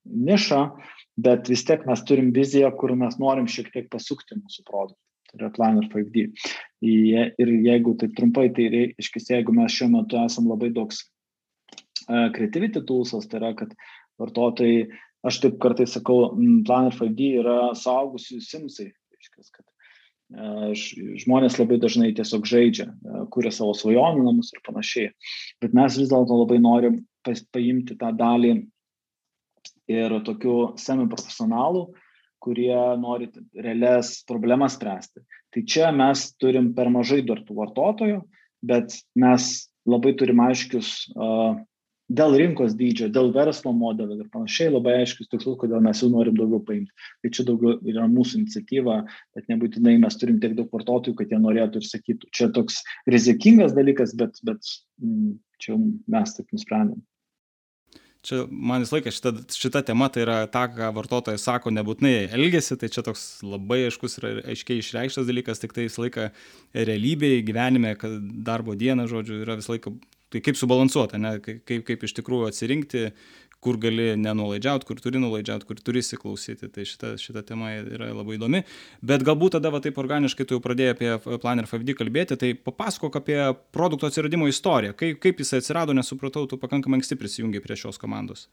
[0.04, 0.60] nišą,
[1.26, 5.00] bet vis tiek mes turim viziją, kur mes norim šiek tiek pasukti mūsų produktą.
[5.32, 6.28] Tai yra Planner 5D.
[6.86, 12.84] Ir jeigu tai trumpai, tai reiškia, jeigu mes šiuo metu esam labai daug uh, creativity
[12.86, 13.74] toolsas, tai yra, kad
[14.22, 14.86] vartotojai
[15.24, 16.34] aš taip kartais sakau,
[16.68, 18.90] Planner 5D yra saugusių simsai.
[19.16, 20.76] Reiškia, kad e,
[21.24, 25.14] žmonės labai dažnai tiesiog žaidžia, e, kuria savo svajonių namus ir panašiai.
[25.64, 28.56] Bet mes vis dėlto labai norim paimti tą dalį
[29.92, 31.88] ir tokių semi-profesionalų,
[32.44, 35.24] kurie nori realias problemas spręsti.
[35.54, 38.20] Tai čia mes turim per mažai dar tų vartotojų,
[38.64, 41.56] bet mes labai turim aiškius uh,
[42.12, 46.36] dėl rinkos dydžio, dėl verslo modelio ir panašiai labai aiškius tikslus, kodėl mes jau norim
[46.38, 46.92] daugiau paimti.
[47.24, 49.00] Tai čia daugiau yra mūsų iniciatyva,
[49.38, 52.34] bet nebūtinai mes turim tiek daug vartotojų, kad jie norėtų ir sakytų.
[52.36, 57.02] Čia toks rizikingas dalykas, bet, bet mm, čia mes taip nusprendėm.
[58.24, 62.78] Čia man visą laiką šita, šita tema tai yra ta, ką vartotojai sako, nebūtinai elgesi,
[62.80, 66.30] tai čia toks labai aiškus ir aiškiai išreikštas dalykas, tik tai visą laiką
[66.72, 68.16] realybėje, gyvenime, kad
[68.48, 69.92] darbo diena, žodžiu, yra visą laiką
[70.34, 73.08] tai kaip subalansuota, ne, kaip, kaip iš tikrųjų atsirinkti,
[73.64, 76.68] kur gali nenulaidžiauti, kur turi nulaidžiauti, kur turi įsiklausyti.
[76.74, 78.64] Tai šita, šita tema yra labai įdomi.
[79.06, 83.22] Bet galbūt tada va, taip organiškai tu jau pradėjai apie Planner 5D kalbėti, tai papasakok
[83.22, 83.40] apie
[83.76, 84.98] produkto atsiradimo istoriją.
[85.00, 88.50] Kaip, kaip jis atsirado, nesupratau, tu pakankamai anksti prisijungi prie šios komandos.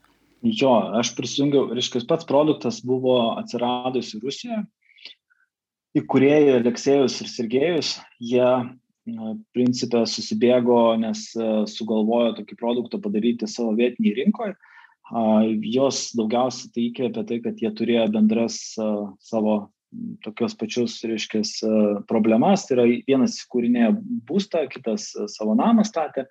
[0.47, 4.63] Jo, aš prisijungiau, reiškia, pats produktas buvo atsiradus Rusijoje.
[5.99, 8.47] Įkūrėjai Aleksėjus ir Sergejus, jie
[9.57, 11.31] principė susibėgo, nes
[11.73, 14.55] sugalvojo tokį produktą padaryti savo vietinį rinkoje.
[15.67, 19.55] Jos daugiausiai tai įkvėpė tai, kad jie turėjo bendras savo
[20.23, 21.41] tokios pačius, reiškia,
[22.07, 22.67] problemas.
[22.69, 23.97] Tai yra vienas įkūrinėjo
[24.29, 26.29] būstą, kitas savo namą statė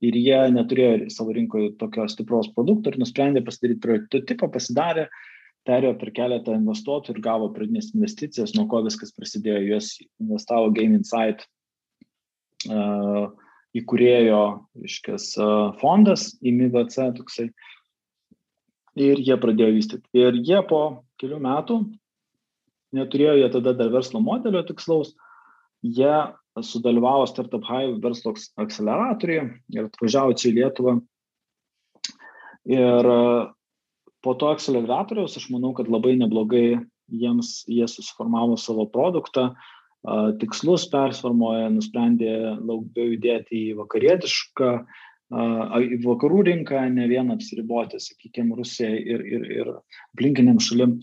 [0.00, 5.10] ir jie neturėjo savo rinkoje tokio stipraus produkto ir nusprendė pasidaryti prototipą, pasidarė,
[5.68, 9.60] perėjo per keletą investuotojų ir gavo pradinės investicijas, nuo ko viskas prasidėjo.
[9.74, 11.44] Juos investavo Game Insight
[12.70, 13.30] uh,
[13.78, 14.42] įkūrėjo,
[14.84, 17.48] iškės, uh, fondas, IMIVC toksai.
[19.00, 20.04] Ir jie pradėjo vystyti.
[20.12, 20.82] Ir jie po
[21.22, 21.78] kelių metų
[22.96, 25.14] neturėjo jie tada dar verslo modelio tikslaus,
[25.82, 26.12] jie
[26.60, 30.98] sudalyvavo Startup Hive verslo akceleratoriuje ir atvažiavo čia į Lietuvą.
[32.68, 33.08] Ir
[34.22, 39.52] po to akceleratoriaus aš manau, kad labai neblogai jiems jie susiformavo savo produktą,
[40.42, 44.70] tikslus persformuoja, nusprendė labiau judėti į vakarietišką,
[45.32, 49.70] į vakarų rinką, ne vien apsiriboti, sakykime, Rusijai ir, ir, ir
[50.12, 50.98] aplinkiniam šalim.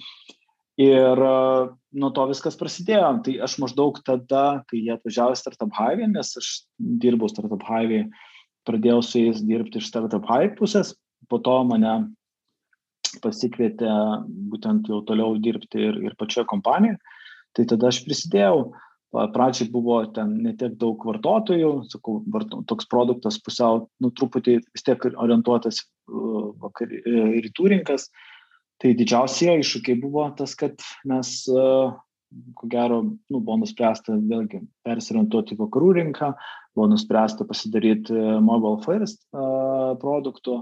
[0.80, 3.10] Ir nuo to viskas prasidėjo.
[3.26, 8.06] Tai aš maždaug tada, kai jie atvažiavo į Startup Hive, nes aš dirbau Startup Hive,
[8.68, 10.94] pradėjau su jais dirbti iš Startup Hive pusės,
[11.32, 11.96] po to mane
[13.24, 13.90] pasikvietė
[14.52, 17.00] būtent jau toliau dirbti ir, ir pačioje kompanijoje.
[17.58, 18.70] Tai tada aš prisidėjau.
[19.10, 25.08] Pradžiai buvo ten netiek daug vartotojų, sakau, varto, toks produktas pusiau, nu, truputį vis tiek
[25.10, 25.82] orientuotas
[26.62, 26.93] vakar,
[27.41, 28.10] rytų rinkas.
[28.80, 30.78] Tai didžiausia iššūkiai buvo tas, kad
[31.10, 36.32] mes, ko gero, nu, buvo nuspręsta vėlgi persiorientuoti vakarų rinką,
[36.78, 38.13] buvo nuspręsta pasidaryti
[38.45, 40.62] mobile first produktų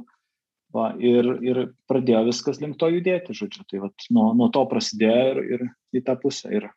[0.74, 3.68] va, ir, ir pradėjo viskas link to judėti, žodžiu.
[3.70, 6.52] Tai vat, nuo, nuo to prasidėjo ir, ir į tą pusę.
[6.58, 6.72] Ir,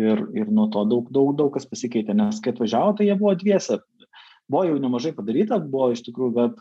[0.00, 3.34] ir, ir nuo to daug, daug, daug kas pasikeitė, nes kai atvažiavo, tai jie buvo
[3.38, 3.80] dviese.
[4.46, 6.58] Buvo jau nemažai padaryta, buvo iš tikrųjų web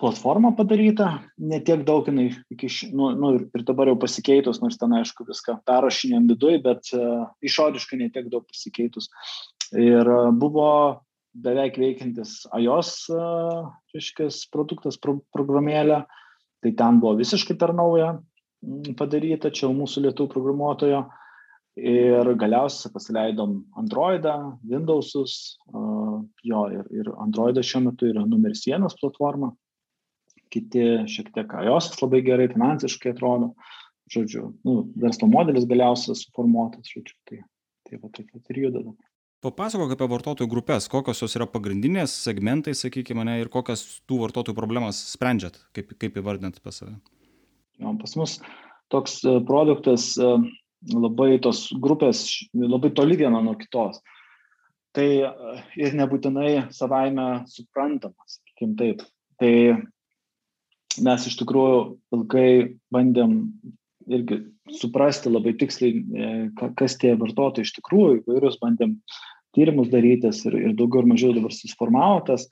[0.00, 1.08] platforma padaryta,
[1.40, 5.24] ne tiek daug jinai iki, nu, nu, ir, ir dabar jau pasikeitus, nors ten aišku
[5.28, 9.08] viską perrašinėm viduje, bet uh, išoriškai ne tiek daug pasikeitus.
[9.72, 10.68] Ir uh, buvo
[11.36, 16.02] beveik veikiantis iOS, uh, reiškia, produktas, pro, programėlė,
[16.64, 18.18] tai ten buvo visiškai per naują
[18.98, 21.06] padaryta, čia mūsų lietų programuotojo.
[21.76, 29.50] Ir galiausiai pasileidom Androidą, Windowsus, jo, ir, ir Androidas šiuo metu yra numeris vienas platforma,
[30.52, 33.50] kiti šiek tiek iOS labai gerai finansiškai atrodo,
[34.12, 37.42] žodžiu, nu, verslo modelis galiausiai suformuotas, žodžiu, tai,
[37.84, 39.12] tai va taip pat ir juda dabar.
[39.44, 44.56] Papasakok apie vartotojų grupės, kokios jos yra pagrindinės segmentai, sakykime, ne, ir kokias tų vartotojų
[44.56, 46.96] problemas sprendžiat, kaip, kaip įvardinat pas save.
[47.76, 48.38] Jo, pas mus
[48.88, 50.14] toks produktas
[50.94, 54.00] labai tos grupės, labai toli viena nuo kitos.
[54.96, 55.30] Tai e,
[55.80, 59.02] ir nebūtinai savaime suprantamas, sakykim taip.
[59.40, 59.52] Tai
[61.04, 61.80] mes iš tikrųjų
[62.16, 62.50] ilgai
[62.94, 63.38] bandėm
[64.06, 64.40] irgi
[64.72, 66.30] suprasti labai tiksliai, e,
[66.78, 68.96] kas tie vartotojai iš tikrųjų, įvairius bandėm
[69.56, 72.44] tyrimus darytis ir, ir daugiau ir mažiau dabar susiformavo tas.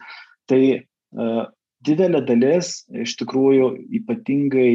[0.49, 1.45] Tai uh,
[1.85, 3.69] didelė dalis iš tikrųjų
[4.01, 4.71] ypatingai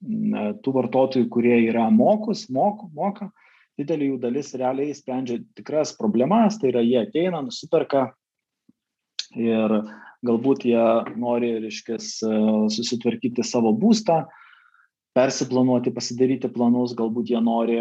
[0.00, 3.30] tų vartotojų, kurie yra mokus, mok, moka,
[3.80, 8.10] didelė jų dalis realiai sprendžia tikras problemas, tai yra jie ateina, nusiperka
[9.36, 9.80] ir
[10.26, 10.84] galbūt jie
[11.16, 14.24] nori, reiškia, susitvarkyti savo būstą,
[15.16, 17.80] persiplanuoti, pasidaryti planus, galbūt jie nori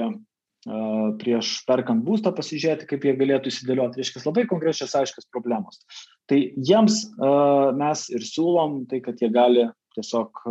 [1.19, 5.79] prieš perkant būstą pasižiūrėti, kaip jie galėtų įsidėlioti, reiškia, labai konkrečios aiškios problemos.
[6.27, 7.05] Tai jiems
[7.79, 10.43] mes ir siūlom tai, kad jie gali tiesiog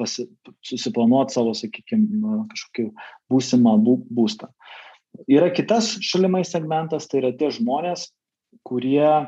[0.00, 0.26] pasi,
[0.66, 2.88] susiplanuoti savo, sakykime, kažkokį
[3.30, 3.76] būsimą
[4.08, 4.50] būstą.
[5.30, 8.08] Yra kitas šalimai segmentas, tai yra tie žmonės,
[8.66, 9.26] kurie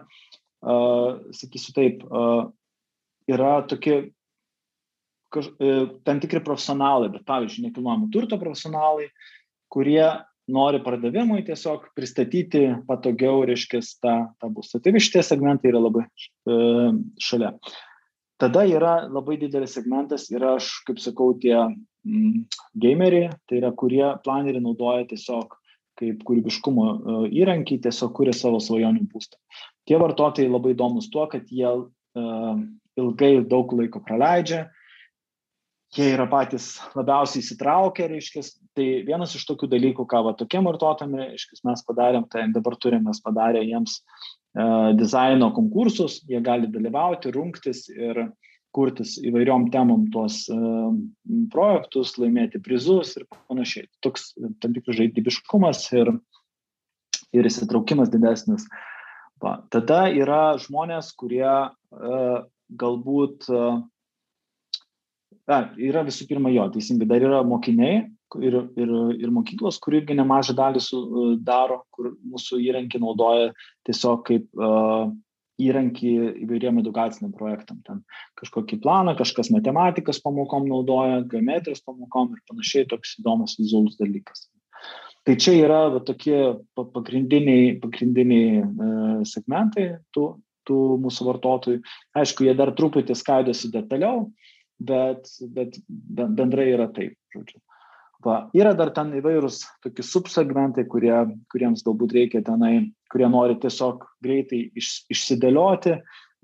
[0.62, 2.04] sakysiu taip,
[3.30, 4.12] yra tokie
[5.32, 9.08] kaž, e, tam tikri profesionalai, bet pavyzdžiui, nekilnojamo turto profesionalai,
[9.72, 10.04] kurie
[10.52, 14.82] nori pardavimui tiesiog pristatyti patogiau, reiškia, tą, tą būstą.
[14.82, 16.58] Tai šitie segmentai yra labai e,
[17.22, 17.54] šalia.
[18.42, 22.46] Tada yra labai didelis segmentas, yra, aš kaip sakau, tie mm,
[22.82, 25.54] gameriai, tai yra, kurie planerį naudoja tiesiog
[26.00, 29.38] kaip kūrybiškumo e, įrankį, tiesiog kuria savo svajonių būstą.
[29.86, 32.58] Tie vartotojai labai įdomus tuo, kad jie uh,
[32.98, 34.64] ilgai daug laiko praleidžia,
[35.96, 38.44] jie yra patys labiausiai įsitraukę, reiškia,
[38.78, 43.10] tai vienas iš tokių dalykų, ką va tokiem vartotojam, reiškia, mes padarėm, tai dabar turime,
[43.10, 44.00] mes padarė jiems
[44.98, 48.26] dizaino konkursus, jie gali dalyvauti, rungtis ir
[48.72, 50.92] kurtis įvairiom temom tuos uh,
[51.52, 53.88] projektus, laimėti prizus ir panašiai.
[54.04, 54.32] Toks
[54.64, 56.12] tam tikras žaidybiškumas ir,
[57.36, 58.66] ir įsitraukimas didesnis.
[59.42, 59.58] Va.
[59.74, 62.38] Tada yra žmonės, kurie uh,
[62.80, 63.62] galbūt a,
[65.76, 68.06] yra visų pirma jo, teisingai, dar yra mokiniai
[68.40, 71.02] ir, ir, ir mokyklos, kur irgi nemažą dalį su,
[71.44, 73.50] daro, kur mūsų įrankį naudoja
[73.88, 75.10] tiesiog kaip uh,
[75.60, 76.12] įrankį
[76.44, 77.80] įvairiem edukaciniam projektam.
[77.86, 78.00] Ten
[78.40, 84.46] kažkokį planą, kažkas matematikas pamokom naudoja, geometrijos pamokom ir panašiai, toks įdomus vizualus dalykas.
[85.22, 86.38] Tai čia yra va, tokie
[86.74, 88.64] pagrindiniai, pagrindiniai e,
[89.28, 89.84] segmentai
[90.16, 90.32] tų,
[90.66, 91.82] tų mūsų vartotojų.
[92.18, 94.24] Aišku, jie dar truputį skaidosi detaliau,
[94.82, 97.62] bet, bet bendrai yra taip, žodžiu.
[98.22, 101.14] Va, yra dar ten įvairūs tokie subsegmentai, kurie,
[101.50, 105.96] kuriems galbūt reikia tenai, kurie nori tiesiog greitai iš, išsidėlioti,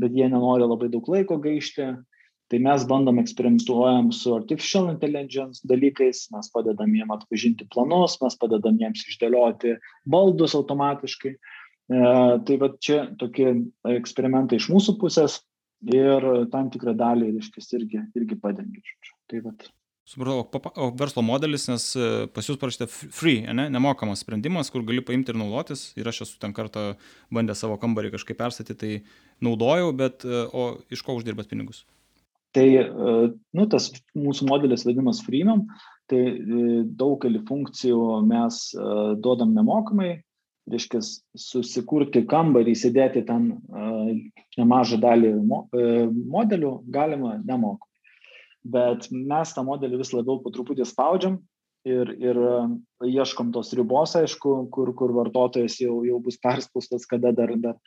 [0.03, 1.93] bet jie nenori labai daug laiko gaišti.
[2.49, 8.79] Tai mes bandom eksperimentuojam su artificial intelligence dalykais, mes padedam jiem atpažinti planus, mes padedam
[8.81, 9.75] jiems išdėlioti
[10.09, 11.35] baldus automatiškai.
[11.35, 12.01] E,
[12.49, 13.53] tai va čia tokie
[13.93, 15.43] eksperimentai iš mūsų pusės,
[15.87, 18.83] ir tam tikrą dalį, reiškia, irgi, irgi padengia.
[19.31, 19.69] Tai vat.
[20.09, 23.67] Supratau, o verslo modelis, nes e, pas jūs parašyta free, ne?
[23.69, 25.91] nemokamas sprendimas, kur gali paimti ir naudotis.
[26.01, 26.95] Ir aš esu ten kartą
[27.35, 31.83] bandęs savo kambarį kažkaip perstatyti, tai naudojau, bet e, o iš ko uždirbat pinigus?
[32.57, 32.87] Tai, e,
[33.53, 35.67] nu, tas mūsų modelis vadinamas freemium,
[36.09, 36.23] tai
[37.03, 38.63] daugelį funkcijų mes
[39.21, 40.15] duodam nemokamai,
[40.73, 41.03] reiškia,
[41.37, 43.51] susikurti kambarį, įsidėti ten
[44.57, 45.67] nemažą dalį mo,
[46.33, 47.88] modelių galima nemokamai.
[48.69, 51.39] Bet mes tą modelį vis labiau po truputį spaudžiam
[51.89, 52.39] ir, ir
[53.05, 57.79] ieškom tos ribos, aišku, kur, kur vartotojas jau, jau bus perspaustas, kada dar, dar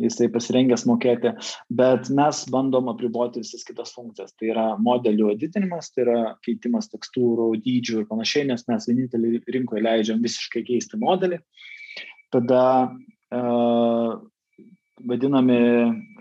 [0.00, 1.34] jisai pasirengęs mokėti.
[1.82, 4.34] Bet mes bandom apriboti visas kitas funkcijas.
[4.38, 9.84] Tai yra modelių editinimas, tai yra keitimas tekstūrų, dydžių ir panašiai, nes mes vienintelį rinkoje
[9.86, 11.40] leidžiam visiškai keisti modelį.
[12.30, 12.64] Tada
[13.34, 14.20] uh,
[15.08, 15.58] vadinami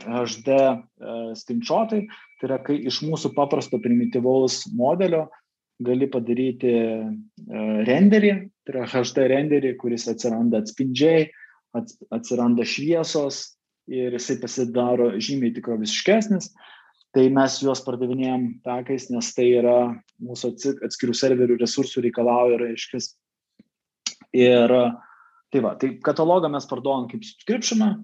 [0.05, 2.05] HD uh, screenshotai,
[2.39, 5.27] tai yra, kai iš mūsų paprasto primityvaus modelio
[5.83, 7.11] gali padaryti uh,
[7.87, 8.33] renderį,
[8.65, 11.29] tai yra HD renderį, kuris atsiranda atspindžiai,
[12.15, 13.43] atsiranda šviesos
[13.89, 16.51] ir jisai pasidaro žymiai tikroviškesnis.
[17.09, 19.77] Tai mes juos pardavinėjom takais, nes tai yra
[20.21, 20.51] mūsų
[20.85, 22.69] atskirų serverių resursų reikalauja.
[24.37, 24.91] Ir uh,
[25.49, 27.99] Tai va, tai katalogą mes parduodam kaip subscriptioną e,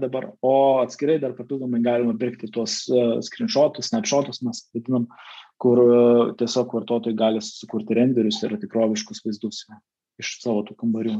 [0.00, 5.08] dabar, o atskirai dar papildomai galima pirkti tuos uh, screenshotus, snapshotus mes vadinam,
[5.60, 9.64] kur uh, tiesiog vartotojai gali susikurti renderius ir tikroviškus vaizdus
[10.18, 11.18] iš savo tų kambarių.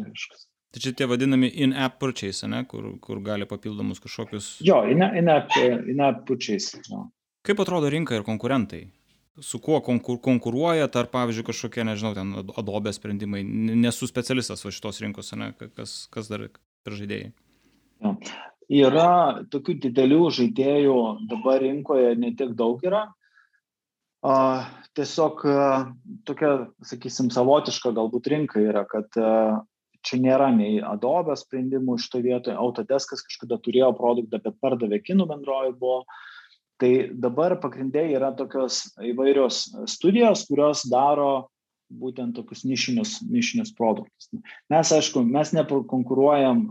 [0.75, 4.59] Tai čia tie vadinami in-app purchase, ne, kur, kur gali papildomus kažkokius.
[4.65, 6.83] Jo, in-app in purchase.
[6.91, 7.07] Jo.
[7.47, 8.87] Kaip atrodo rinka ir konkurentai?
[9.41, 15.01] su kuo konkur, konkuruoja, ar pavyzdžiui kažkokie, nežinau, ten Adobe sprendimai, nesu specialistas va šitos
[15.05, 16.49] rinkos, ne, kas, kas dar
[16.87, 17.31] per žaidėjai.
[18.69, 20.99] Yra tokių didelių žaidėjų
[21.31, 23.07] dabar rinkoje netiek daug yra.
[24.19, 24.67] Uh,
[24.99, 25.89] tiesiog uh,
[26.27, 26.51] tokia,
[26.85, 29.61] sakysim, savotiška galbūt rinka yra, kad uh,
[30.03, 35.29] čia nėra nei Adobe sprendimų iš to vietoje, Autodeskas kažkada turėjo produktą, bet pardavė kinų
[35.31, 36.03] bendroji buvo.
[36.79, 41.49] Tai dabar pagrindė yra tokios įvairios studijos, kurios daro
[41.89, 44.29] būtent tokius nišinius, nišinius produktus.
[44.73, 46.65] Mes, aišku, mes nekonkuruojam,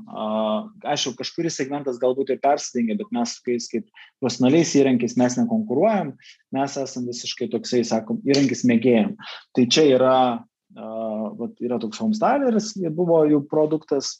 [0.86, 3.88] aišku, kažkuris segmentas galbūt ir persidengia, bet mes kaip, kaip
[4.22, 6.14] profesionaliais įrankiais mes nekonkuruojam,
[6.56, 9.16] mes esame visiškai toksai, sakom, įrankis mėgėjim.
[9.58, 10.18] Tai čia yra,
[10.78, 14.18] uh, yra toks homestyleris, buvo jų produktas,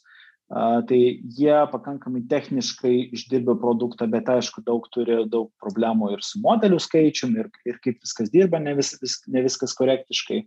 [0.48, 0.98] tai
[1.36, 7.36] jie pakankamai techniškai išdirba produktą, bet aišku, daug turi daug problemų ir su modelių skaičium,
[7.36, 10.46] ir, ir kaip viskas dirba, ne, vis, vis, ne viskas korektiškai.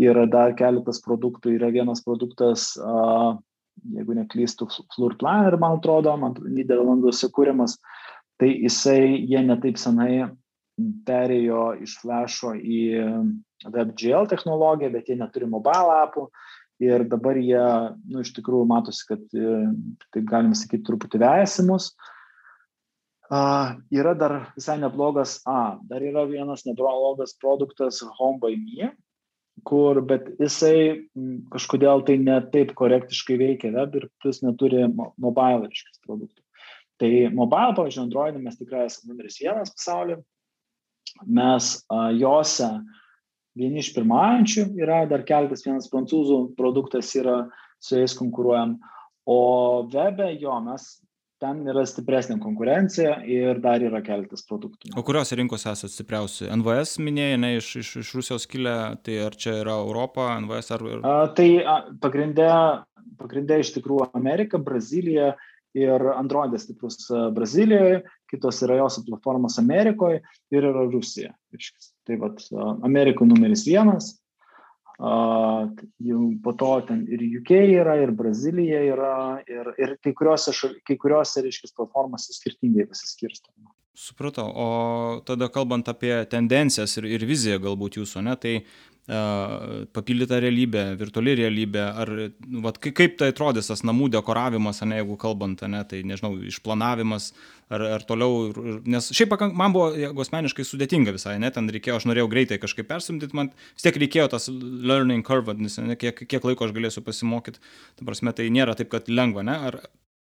[0.00, 3.34] Yra dar keletas produktų, yra vienas produktas, uh,
[3.92, 7.76] jeigu neklystu, Floor Planner, man atrodo, man Niderlanduose kūrimas,
[8.40, 10.30] tai jisai, jie netaip senai
[11.06, 12.80] perėjo iš Flasho į
[13.68, 16.26] WebGL technologiją, bet jie neturi mobile appų,
[16.82, 17.62] ir dabar jie,
[18.10, 19.60] nu, iš tikrųjų matosi, kad, e,
[20.14, 21.92] taip galima sakyti, truputį vejasimus.
[23.32, 28.90] Uh, yra dar visai neblogas, a, dar yra vienas neblogas produktas Home by Me,
[29.68, 31.04] kur, bet jisai
[31.52, 36.40] kažkodėl tai ne taip korektiškai veikia web ir plus neturi mobile reiškis produktų.
[37.02, 40.20] Tai mobile, pavyzdžiui, Android mes tikrai esame numeris vienas pasaulyje.
[41.26, 42.68] Mes a, jose
[43.58, 47.42] vieni iš pirmaujančių yra, dar keletas vienas prancūzų produktas yra,
[47.82, 48.78] su jais konkuruojam.
[49.28, 51.01] O webe jo, mes
[51.42, 54.92] ten yra stipresnė konkurencija ir dar yra keletas produktų.
[54.98, 56.48] O kuriuose rinkose esate stipriausi?
[56.54, 60.86] NVS minėjai, ne iš, iš, iš Rusijos kilę, tai ar čia yra Europa, NVS ar...
[61.02, 62.50] A, tai a, pagrindė,
[63.20, 65.32] pagrindė iš tikrųjų Amerika, Brazilija
[65.78, 70.20] ir Androidas stiprus Brazilijoje, kitos yra jos platformos Amerikoje
[70.52, 71.32] ir yra Rusija.
[72.06, 72.42] Tai vad,
[72.84, 74.12] Amerikoje numeris vienas,
[74.98, 77.50] po to ten ir UK
[77.82, 79.14] yra, ir Brazilija yra,
[79.48, 80.54] ir, ir kai kuriuose,
[80.86, 83.72] kai kuriuose reiškia, platformose skirtingai pasiskirstama.
[83.92, 84.68] Supratau, o
[85.28, 88.54] tada kalbant apie tendencijas ir, ir viziją galbūt jūsų, ne, tai
[89.06, 92.10] papildyta realybė, virtuali realybė, ar
[92.62, 97.32] vat, kaip tai atrodys tas namų dekoravimas, ne, jeigu kalbant, ne, tai nežinau, išplanavimas,
[97.72, 98.52] ar, ar toliau,
[98.86, 102.60] nes šiaip pakank, man buvo, jeigu asmeniškai sudėtinga visai, ne, ten reikėjo, aš norėjau greitai
[102.62, 106.76] kažkaip persimdyti, man vis tiek reikėjo tas learning curve, nes ne, kiek, kiek laiko aš
[106.78, 107.58] galėsiu pasimokyti,
[107.98, 109.80] ta prasme, tai nėra taip, kad lengva, ne, ar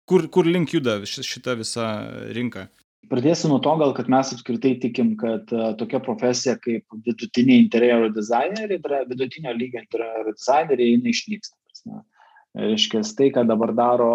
[0.09, 1.91] kur, kur link juda šita visa
[2.33, 2.71] rinka?
[3.09, 8.11] Pradėsiu nuo to, gal, kad mes apskritai tikim, kad uh, tokia profesija kaip vidutiniai interjero
[8.13, 11.57] dizaineriai, vidutinio lygio interjero dizaineriai, jinai išnyksta.
[12.61, 14.13] Reiškia, tai, ką dabar daro,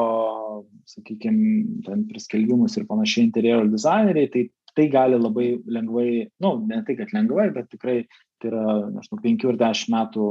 [0.91, 6.81] sakykime, ten priskelbimus ir panašiai interjero dizaineriai, tai tai gali labai lengvai, na, nu, ne
[6.83, 8.01] tai, kad lengvai, bet tikrai
[8.43, 10.27] tai yra, nežinau, 5 ir 10 metų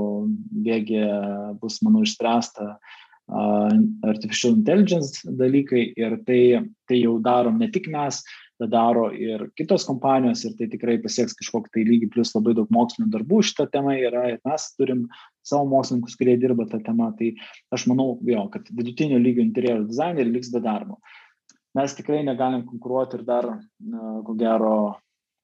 [0.66, 1.04] bėgė
[1.62, 2.74] bus, manau, išspręsta
[4.04, 6.40] artificial intelligence dalykai ir tai,
[6.84, 8.20] tai jau darom ne tik mes,
[8.60, 12.70] tą daro ir kitos kompanijos ir tai tikrai pasieks kažkokį tai lygį, plus labai daug
[12.74, 15.06] mokslinių darbų šitą temą yra ir mes turim
[15.44, 17.34] savo mokslininkus, kurie dirba tą temą, tai
[17.74, 21.00] aš manau, jo, kad vidutinio lygio interjero dizaineriai liks be darbo.
[21.74, 23.48] Mes tikrai negalim konkuruoti ir dar,
[24.24, 24.74] ko gero,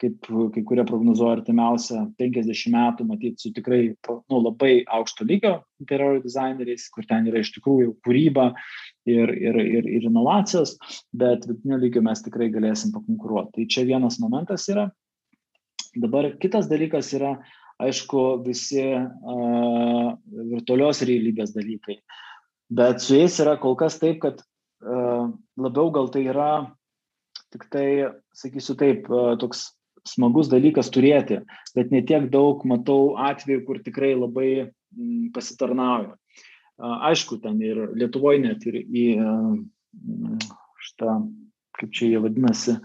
[0.01, 6.23] kaip kai kurie prognozuoja artimiausią 50 metų, matyti su tikrai nu, labai aukšto lygio interjero
[6.23, 8.53] dizaineriais, kur ten yra iš tikrųjų kūryba
[9.11, 10.77] ir, ir, ir, ir inovacijos,
[11.13, 13.53] bet vidutinio lygio mes tikrai galėsim pakonkuruoti.
[13.57, 14.89] Tai čia vienas momentas yra.
[15.99, 17.35] Dabar kitas dalykas yra,
[17.83, 20.11] aišku, visi uh,
[20.53, 21.99] virtualios realybės dalykai.
[22.71, 26.51] Bet su jais yra kol kas taip, kad uh, labiau gal tai yra
[27.51, 27.87] tik tai,
[28.37, 29.71] sakysiu taip, uh, toks
[30.07, 31.41] smagus dalykas turėti,
[31.77, 36.15] bet netiek daug matau atvejų, kur tikrai labai mm, pasitarnauja.
[36.81, 39.05] Aišku, ten ir Lietuvoje net ir į
[40.87, 41.21] šitą,
[41.77, 42.79] kaip čia jie vadinasi,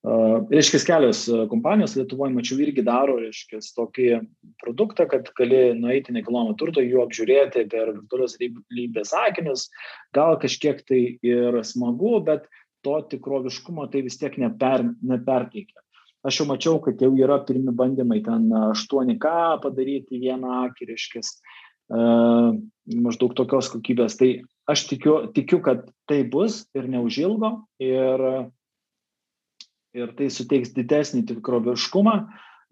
[0.00, 4.06] Reiškia, kelios kompanijos Lietuvoje, mačiau, irgi daro, reiškia, tokį
[4.62, 9.66] produktą, kad gali nueiti nekilnojamo turto, jų apžiūrėti per virtualios realybės akinius,
[10.16, 12.48] gal kažkiek tai ir smagu, bet
[12.80, 15.84] to tikroviškumo tai vis tiek neper, neperteikia.
[16.24, 22.56] Aš jau mačiau, kad jau yra pirmi bandymai ten 8K padaryti vieną akį, reiškia, uh,
[22.98, 24.16] maždaug tokios kokybės.
[24.20, 24.30] Tai
[24.70, 28.24] aš tikiu, tikiu, kad tai bus ir neužilgo ir,
[29.96, 32.16] ir tai suteiks didesnį tikroviškumą,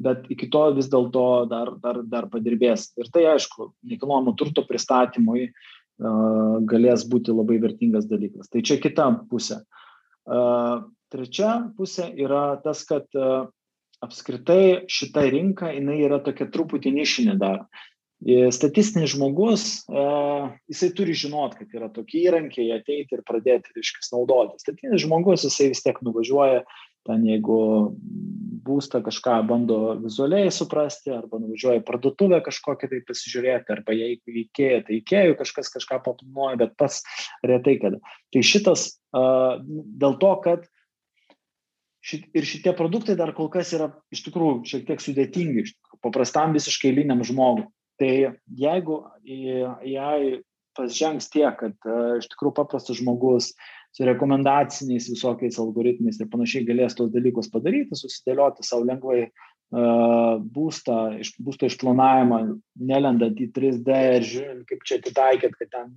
[0.03, 2.93] bet iki to vis dėlto dar, dar, dar padirbės.
[2.99, 8.51] Ir tai aišku, nekilnojamo turto pristatymui uh, galės būti labai vertingas dalykas.
[8.51, 9.63] Tai čia kita pusė.
[10.29, 13.49] Uh, trečia pusė yra tas, kad uh,
[14.05, 17.65] apskritai šita rinka, jinai yra tokia truputį nišinė dar.
[18.27, 24.59] Statistinis žmogus, uh, jisai turi žinot, kad yra tokie įrankiai, ateiti ir pradėti, reiškia, naudoti.
[24.59, 26.65] Statistinis žmogus, jisai vis tiek nuvažiuoja,
[27.07, 27.59] ten jeigu
[28.67, 34.83] būstą kažką bando vizualiai suprasti, arba nuvažiuoja į parduotuvę kažkokią tai pasižiūrėti, arba jeigu įkėja,
[34.89, 37.05] tai įkėjų kažkas kažką paplanuoja, bet pats
[37.47, 38.03] retai kada.
[38.35, 40.67] Tai šitas uh, dėl to, kad
[42.03, 45.69] šit, ir šitie produktai dar kol kas yra iš tikrųjų šiek tiek sudėtingi,
[46.05, 47.71] paprastam visiškai eiliniam žmogui.
[47.99, 48.13] Tai
[48.59, 50.41] jeigu jai
[50.79, 53.53] pasžengs tiek, kad uh, iš tikrųjų paprastas žmogus
[53.97, 59.25] su rekomendaciniais visokiais algoritmais ir panašiai galės tos dalykus padaryti, susidėlioti savo lengvai
[59.69, 62.39] būstą, iš, būsto išplanavimą,
[62.81, 65.91] nelendant į 3D ir žiūrint, kaip čia atitaikėt, kad ten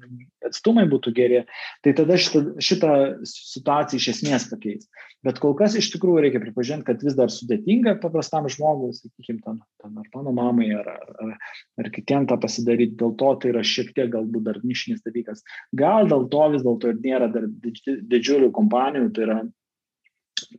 [0.43, 1.45] atstumai būtų geri,
[1.81, 2.91] tai tada šitą, šitą
[3.23, 4.89] situaciją iš esmės pakeis.
[5.23, 9.61] Bet kol kas iš tikrųjų reikia pripažinti, kad vis dar sudėtinga paprastam žmogui, sakykime, ten,
[9.79, 11.31] ten ar mano mamai, ar, ar,
[11.79, 15.45] ar, kitiem tą pasidaryti, dėl to tai yra šiek tiek galbūt dar nišinis dalykas.
[15.77, 19.39] Gal dėl to vis dėlto ir nėra dar didžiulių kompanijų, tai yra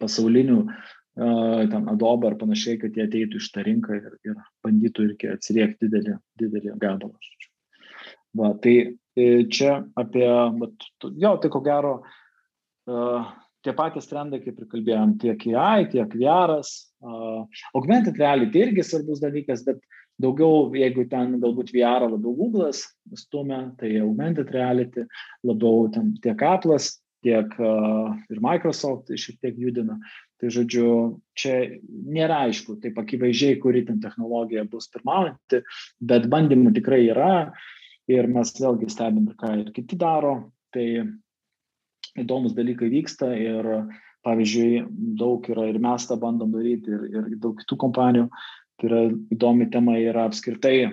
[0.00, 0.62] pasaulinių
[1.14, 5.90] ten Adobe ar panašiai, kad jie ateitų iš tą rinką ir, ir bandytų irgi atsiriekti
[5.92, 7.12] didelį, didelį gabalą.
[8.38, 10.24] Va, tai e, čia apie,
[10.56, 10.86] bet,
[11.20, 11.96] jo, tai ko gero,
[13.62, 16.58] tie patys trendai, kaip ir kalbėjom, tiek AI, tiek VR.
[17.02, 17.44] Uh,
[17.74, 19.80] augmented reality irgi svarbus dalykas, bet
[20.22, 22.84] daugiau, jeigu ten galbūt VR labiau Google'as
[23.18, 25.06] stumia, tai augmented reality
[25.46, 29.98] labiau ten tiek Apple'as, tiek uh, ir Microsoft šiek tiek judina.
[30.42, 30.86] Tai žodžiu,
[31.38, 31.54] čia
[31.86, 35.60] nėra aišku, taip akivaizdžiai, kuri ten technologija bus pirmaujanti,
[36.02, 37.34] bet bandymų tikrai yra
[38.10, 40.50] ir mes vėlgi stebime, ką ir kiti daro.
[40.74, 40.86] Tai
[42.18, 43.70] įdomus dalykai vyksta ir
[44.26, 44.82] pavyzdžiui,
[45.18, 48.26] daug yra ir mes tą bandom daryti ir, ir daug kitų kompanijų.
[48.82, 49.02] Tai yra
[49.34, 50.90] įdomi tema yra apskritai e,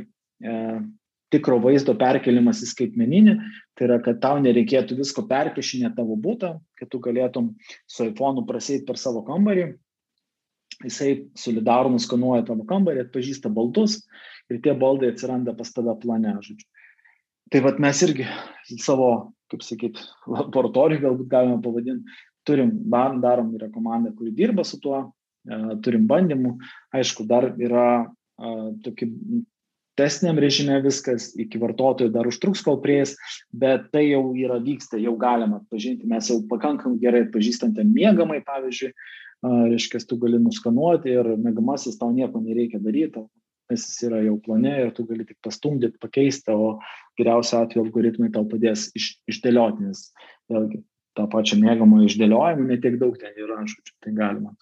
[1.33, 3.35] tikro vaizdo perkelimas į skaitmeninį,
[3.77, 7.53] tai yra, kad tau nereikėtų visko perkešinę tavo būtą, kad tu galėtum
[7.89, 9.69] su iPhone'u praseit per savo kambarį,
[10.85, 13.99] jisai solidarų nuskanuoja tavo kambarį, atpažįsta baldus
[14.49, 16.65] ir tie baldai atsiranda pas tave plane, žodžiu.
[17.49, 18.25] Tai vad mes irgi
[18.77, 25.01] savo, kaip sakyt, laboratorijų galbūt galime pavadinti, turim, darom, yra komanda, kuri dirba su tuo,
[25.49, 26.55] e, turim bandymų,
[26.97, 27.89] aišku, dar yra
[28.83, 29.09] tokie
[29.99, 33.15] testiniam režime viskas, iki vartotojų dar užtruks, kol prieis,
[33.51, 38.39] bet tai jau yra vyksta, jau galima atpažinti, mes jau pakankamai gerai atpažįstam ten mėgamai,
[38.47, 38.93] pavyzdžiui,
[39.43, 43.23] reiškia, tu gali nuskanuoti ir mėgamasis tau nieko nereikia daryti,
[43.69, 46.79] nes jis yra jau plane ir tu gali tik pastumdyti, pakeisti, o
[47.19, 50.07] geriausiu atveju algoritmai tau padės iš, išdėlioti, nes
[50.51, 50.81] vėlgi
[51.17, 54.53] tą pačią mėgamą išdėliojimą, netiek daug ten yra, žodžiu, tai galima.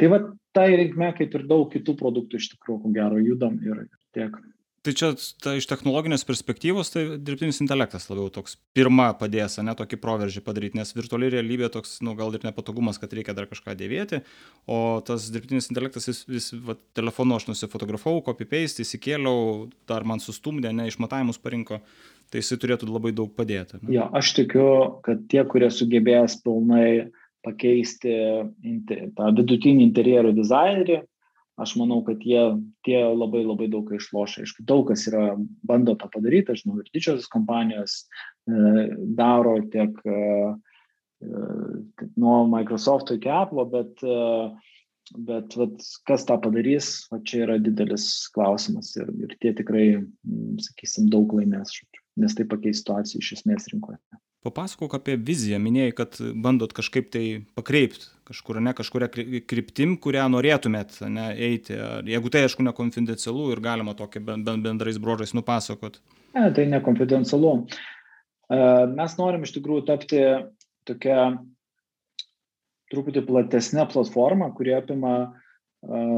[0.00, 0.20] Tai va,
[0.56, 4.36] tai reikme, kaip ir daug kitų produktų iš tikrųjų, ko gero, judam ir tiek.
[4.86, 5.08] Tai čia
[5.42, 10.78] ta, iš technologinės perspektyvos, tai dirbtinis intelektas labiau toks pirma padės, ne tokį proveržį padaryti,
[10.78, 14.20] nes virtuali realybė toks, nu, gal ir nepatogumas, kad reikia dar kažką dėvėti,
[14.70, 20.70] o tas dirbtinis intelektas vis, vis va, telefonu aš nusifotografavau, copy-paste, įsikėliau, dar man sustumdė,
[20.70, 21.80] ne, išmatavimus parinko,
[22.30, 23.82] tai jisai turėtų labai daug padėti.
[23.82, 23.90] Ne?
[23.98, 24.68] Jo, aš tikiu,
[25.02, 27.08] kad tie, kurie sugebės pilnai
[27.42, 28.14] pakeisti
[29.18, 31.02] tą vidutinį interjero dizainerį,
[31.56, 32.42] aš manau, kad jie
[32.86, 34.44] tie labai labai daug išlošia.
[34.44, 35.34] Aišku, daug kas yra,
[35.66, 38.86] bando tą padaryti, aš žinau, ir didžiosios kompanijos e,
[39.18, 40.20] daro tiek e,
[41.24, 44.04] e nuo Microsoft iki Apple, bet,
[45.30, 49.86] bet vat, kas tą padarys, va, čia yra didelis klausimas ir, ir tie tikrai,
[50.68, 51.78] sakysim, daug laimės,
[52.20, 54.00] nes tai pakeis situaciją iš esmės rinkoje.
[54.46, 57.24] Papasakok apie viziją, minėjai, kad bandot kažkaip tai
[57.58, 59.08] pakreipti kažkur, ne kažkuria
[59.46, 61.76] kryptim, kurią norėtumėt ne, eiti.
[62.10, 66.00] Jeigu tai, aišku, nekonfidencialu ir galima tokį bendrais brožais nupasakot.
[66.34, 67.52] Ne, tai nekonfidencialu.
[67.66, 68.58] E,
[68.96, 70.22] mes norim iš tikrųjų tapti
[70.86, 71.36] tokia
[72.92, 75.28] truputį platesnė platforma, kuri apima e,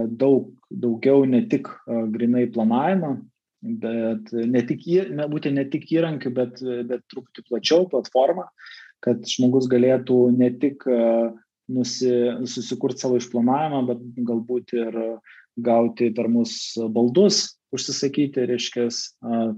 [0.08, 3.14] daug daugiau ne tik e, grinai planavimą,
[3.62, 4.84] bet ne tik,
[5.32, 8.46] būtent ne tik įrankių, bet, bet truputį plačiau platformą,
[9.04, 10.86] kad žmogus galėtų ne tik
[11.68, 12.12] nusi,
[12.48, 14.98] susikurti savo išplanavimą, bet galbūt ir
[15.58, 16.54] gauti per mus
[16.94, 18.86] baldus, užsisakyti, reiškia,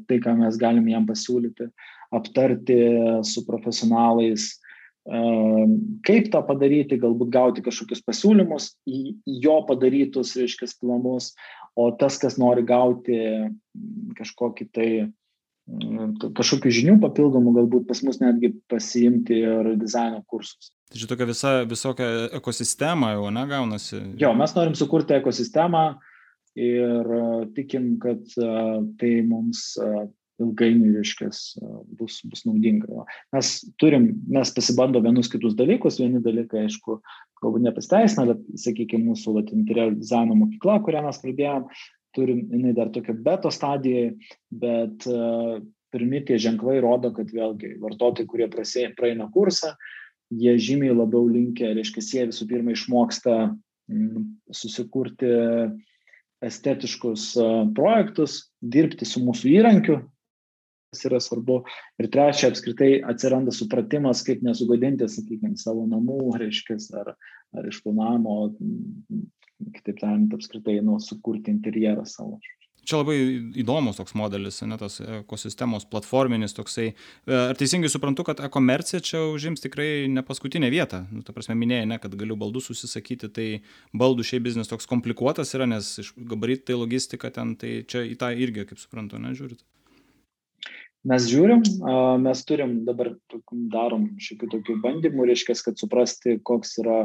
[0.09, 1.69] tai, ką mes galime jam pasiūlyti,
[2.17, 2.81] aptarti
[3.29, 4.49] su profesionalais,
[6.07, 11.33] kaip tą padaryti, galbūt gauti kažkokius pasiūlymus į jo padarytus, reiškia, planus,
[11.79, 18.21] o tas, kas nori gauti mm, kažkokį tai mm, kažkokių žinių papildomų, galbūt pas mus
[18.23, 20.73] netgi pasiimti ir dizaino kursus.
[20.91, 22.09] Tai čia tokia visa, visokia
[22.41, 24.01] ekosistema jau, negaunasi.
[24.21, 25.85] Jo, mes norim sukurti ekosistemą
[26.59, 27.12] ir
[27.55, 28.25] tikim, kad
[28.99, 29.79] tai mums
[30.41, 31.30] ilgainiui, reiškia,
[31.99, 33.05] bus, bus naudinga.
[33.34, 37.01] Mes turim, mes pasibando vienus kitus dalykus, vieni dalykai, aišku,
[37.45, 41.68] galbūt nepasteisina, bet, sakykime, mūsų vat, interjero dizaino mokykla, kurią mes pradėjom,
[42.16, 44.14] turim, jinai dar tokia beto stadijoje,
[44.62, 45.61] bet uh,
[45.95, 49.74] pirmi tie ženklai rodo, kad vėlgi vartotojai, kurie prasė, praeina kursą,
[50.30, 53.36] jie žymiai labiau linkia, reiškia, jie visų pirma išmoksta
[53.91, 55.30] mm, susikurti
[56.47, 60.01] estetiškus uh, projektus, dirbti su mūsų įrankiu,
[60.91, 61.62] kas yra svarbu.
[62.03, 67.12] Ir trečia, apskritai atsiranda supratimas, kaip nesugadinti, sakykime, savo namų, reiškia, ar,
[67.55, 68.38] ar išplanavimo,
[69.76, 72.41] kitaip tariant, apskritai, nu, sukurti interjerą savo.
[72.91, 73.14] Čia labai
[73.61, 76.86] įdomus toks modelis, ne tas ekosistemos platforminis toksai.
[76.91, 81.05] E, ar teisingai suprantu, kad e-komercija čia užims tikrai ne paskutinę vietą?
[81.12, 83.49] Nu, ta prasme, minėjai, ne, kad galiu baldus susisakyti, tai
[83.93, 88.32] baldų šiai biznis toks komplikuotas yra, nes iš gabaritai logistika ten, tai čia į tą
[88.32, 89.61] irgi, kaip suprantu, nežiūrit
[91.09, 91.63] mes žiūrim,
[92.25, 93.15] mes turim dabar
[93.73, 97.01] darom šiokių tokių bandymų, reiškia, kad suprasti, koks yra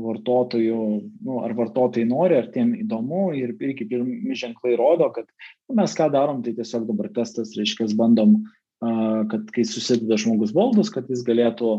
[0.00, 0.82] vartotojų,
[1.26, 5.26] nu, ar vartotojai nori, ar tiem įdomu ir irgi pirmi ženklai rodo, kad
[5.68, 8.38] nu, mes ką darom, tai tiesiog dabar testas, reiškia, bandom,
[8.80, 11.74] kad kai susideda žmogus baldus, kad jis galėtų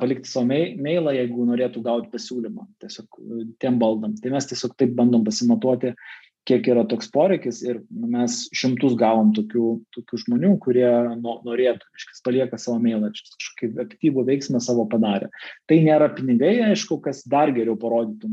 [0.00, 3.18] palikti savo mailą, jeigu norėtų gauti pasiūlymą tiesiog
[3.60, 4.14] tiem baldam.
[4.22, 5.92] Tai mes tiesiog taip bandom pasimatuoti,
[6.48, 10.88] kiek yra toks poreikis ir mes šimtus gavom tokių, tokių žmonių, kurie
[11.20, 15.28] no, norėtų, iškis palieka savo mailą, kažkokį aktyvų veiksmą savo padarė.
[15.68, 18.30] Tai nėra pinigai, aišku, kas dar geriau parodytų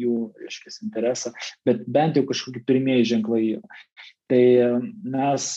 [0.00, 0.16] jų,
[0.48, 1.34] iškis interesą,
[1.68, 3.80] bet bent jau kažkokie pirmieji ženklai yra.
[4.30, 4.44] Tai
[5.16, 5.50] mes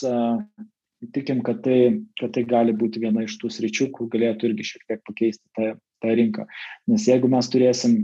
[1.14, 1.78] tikim, kad tai,
[2.20, 5.72] kad tai gali būti viena iš tų sričių, kur galėtų irgi šiek tiek pakeisti tą,
[6.04, 6.46] tą rinką.
[6.90, 7.98] Nes jeigu mes turėsim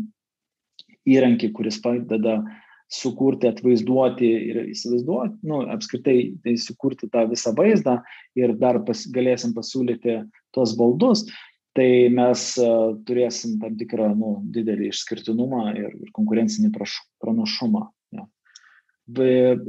[1.09, 2.59] įrankį, kuris padeda uh,
[2.91, 8.01] sukurti, atvaizduoti ir įsivaizduoti, nu, apskritai tai sukurti tą visą vaizdą
[8.39, 10.17] ir dar pas, galėsim pasiūlyti
[10.57, 11.25] tos baldus,
[11.79, 17.87] tai mes uh, turėsim tam tikrą nu, didelį išskirtinumą ir, ir konkurencinį prašu, pranašumą.
[18.19, 18.27] Ja.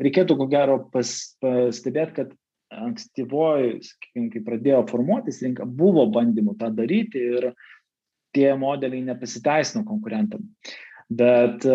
[0.02, 1.14] Reikėtų ko gero pas,
[1.44, 2.34] pastebėti, kad
[2.74, 7.52] ankstyvoji, sakykime, kai pradėjo formuotis rinka, buvo bandymų tą daryti ir
[8.34, 10.48] tie modeliai nepasiteisino konkurentam.
[10.48, 10.80] Uh,
[11.12, 11.66] Bet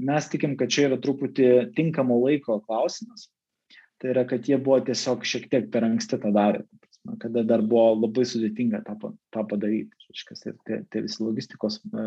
[0.00, 3.26] mes tikim, kad čia yra truputį tinkamo laiko klausimas.
[4.00, 6.62] Tai yra, kad jie buvo tiesiog šiek tiek per anksti tą darę,
[7.20, 9.92] kada dar buvo labai sudėtinga tą, tą padaryti.
[10.10, 11.98] Iškas, ir tie, tie visi logistikos uh,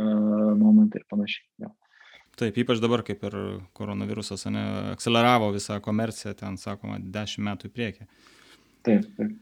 [0.58, 1.46] momentai ir panašiai.
[1.64, 1.70] Jo.
[2.42, 3.38] Taip, ypač dabar, kaip ir
[3.78, 4.64] koronavirusas, ne,
[4.96, 8.08] akceleravo visą komerciją, ten, sakoma, dešimt metų į priekį.
[8.84, 9.36] Taip, taip.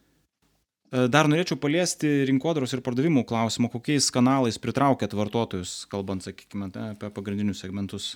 [0.92, 7.12] E, dar norėčiau paliesti rinkodaros ir pardavimų klausimą, kokiais kanalais pritraukėt vartotojus, kalbant, sakykime, apie
[7.16, 8.12] pagrindinius segmentus.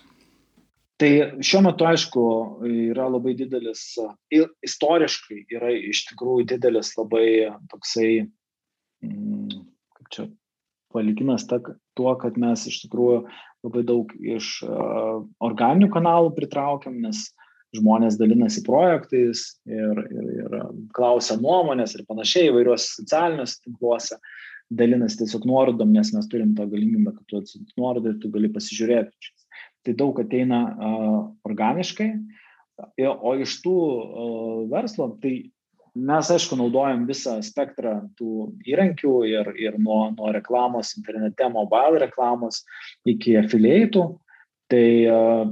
[0.99, 1.09] Tai
[1.43, 2.21] šiuo metu, aišku,
[2.71, 3.84] yra labai didelis,
[4.63, 7.26] istoriškai yra iš tikrųjų didelis labai
[7.71, 8.11] toksai,
[9.03, 9.57] mm,
[9.97, 10.28] kaip čia,
[10.95, 11.59] palikimas ta,
[11.99, 13.26] tuo, kad mes iš tikrųjų
[13.67, 17.45] labai daug iš uh, organinių kanalų pritraukiam, nes uh,
[17.76, 20.57] žmonės dalinasi projektais ir, ir, ir
[20.95, 24.19] klausia nuomonės ir panašiai įvairiuose socialiniuose tinkluose,
[24.73, 28.51] dalinasi tiesiog nuorodom, nes mes turim tą galimybę, kad tu atsitik nuorodą ir tu gali
[28.53, 29.34] pasižiūrėti.
[29.86, 32.09] Tai daug ateina uh, organiškai,
[33.05, 35.36] o iš tų uh, verslo, tai
[35.95, 42.63] mes aišku naudojam visą spektrą tų įrankių ir, ir nuo, nuo reklamos internete, mobile reklamos
[43.07, 44.09] iki afiliatų
[44.72, 44.86] Tai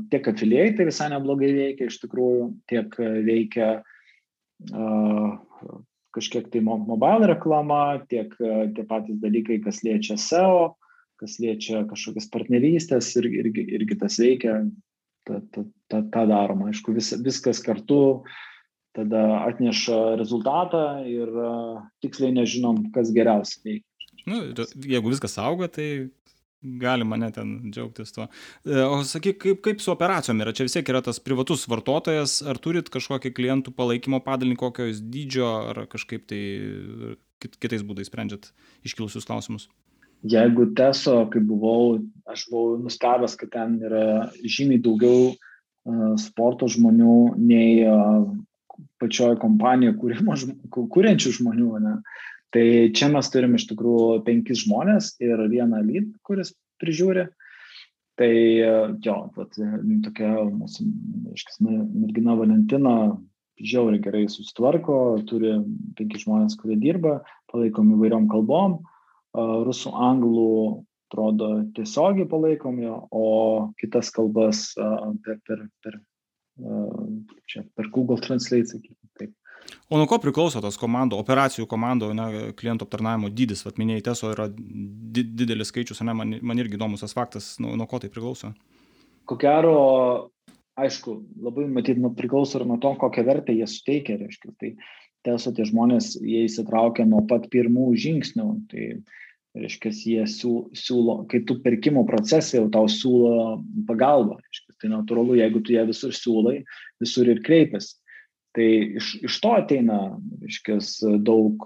[0.10, 2.96] tiek afiliai tai visai neblogai veikia iš tikrųjų, tiek
[3.28, 3.68] veikia
[4.74, 5.36] uh,
[6.14, 10.74] kažkiek tai mobile reklama, tiek tie patys dalykai, kas liečia SEO,
[11.22, 14.60] kas liečia kažkokias partnerystės ir, irgi, irgi tas veikia,
[15.28, 16.70] tą ta, ta, ta daroma.
[16.72, 18.24] Aišku, vis, viskas kartu
[18.94, 21.32] tada atneša rezultatą ir
[22.06, 23.90] tiksliai nežinom, kas geriausiai veikia.
[24.30, 24.44] Nu,
[24.88, 25.88] jeigu viskas auga, tai
[26.64, 28.28] galima ne ten džiaugtis tuo.
[28.66, 30.54] E, o sakyk, kaip, kaip su operacijom yra?
[30.56, 35.04] Čia vis tiek yra tas privatus vartotojas, ar turit kažkokį klientų palaikymo padalinį, kokio jūs
[35.14, 36.44] dydžio, ar kažkaip tai
[37.44, 38.52] kit, kitais būdais sprendžiat
[38.88, 39.68] iškilusius klausimus?
[40.24, 41.98] Jeigu teso, kai buvau,
[42.32, 48.24] aš buvau nustebęs, kad ten yra žymiai daugiau uh, sporto žmonių nei uh,
[49.04, 49.98] pačioje kompanijoje
[50.72, 51.72] kūrenčių žmonių.
[51.84, 51.98] Ne?
[52.54, 57.28] Tai čia mes turim iš tikrųjų penkis žmonės ir vieną lyd, kuris prižiūri.
[58.20, 58.34] Tai
[59.02, 59.58] jo, vat,
[60.06, 60.86] tokia mūsų,
[61.34, 62.94] aiškis, mergina Valentina
[63.58, 64.98] žiauriai gerai susitvarko,
[65.30, 65.56] turi
[65.98, 68.80] penki žmonės, kurie dirba, palaikom įvairiom kalbom,
[69.34, 70.54] rusų, anglų,
[71.10, 73.28] atrodo, tiesiogiai palaikom jo, o
[73.82, 74.66] kitas kalbas
[75.26, 76.00] per, per, per,
[77.50, 79.34] čia, per Google Translate, sakykime, taip.
[79.94, 84.32] O nuo ko priklauso tas komandų, operacijų komandų, ne, klientų aptarnavimo dydis, vad minėjai, teso
[84.34, 88.10] yra di didelis skaičius, ne, man, man irgi įdomus tas faktas, nuo, nuo ko tai
[88.10, 88.54] priklauso?
[89.30, 89.76] Ko gero,
[90.82, 94.56] aišku, labai matyt, nu, priklauso ir nuo to, kokią vertę jie suteikia, reiškia.
[94.64, 94.72] Tai
[95.28, 98.88] teso tie žmonės, jie įsitraukia nuo pat pirmų žingsnių, tai
[99.54, 105.62] reiškia, jie siūlo, kai tu pirkimo procese jau tau siūlo pagalbą, reiškia, tai natūralu, jeigu
[105.62, 106.64] tu ją visur siūlai,
[107.04, 108.00] visur ir kreipiasi
[108.54, 108.66] Tai
[109.00, 110.00] iš, iš to ateina,
[110.44, 111.64] reiškės, daug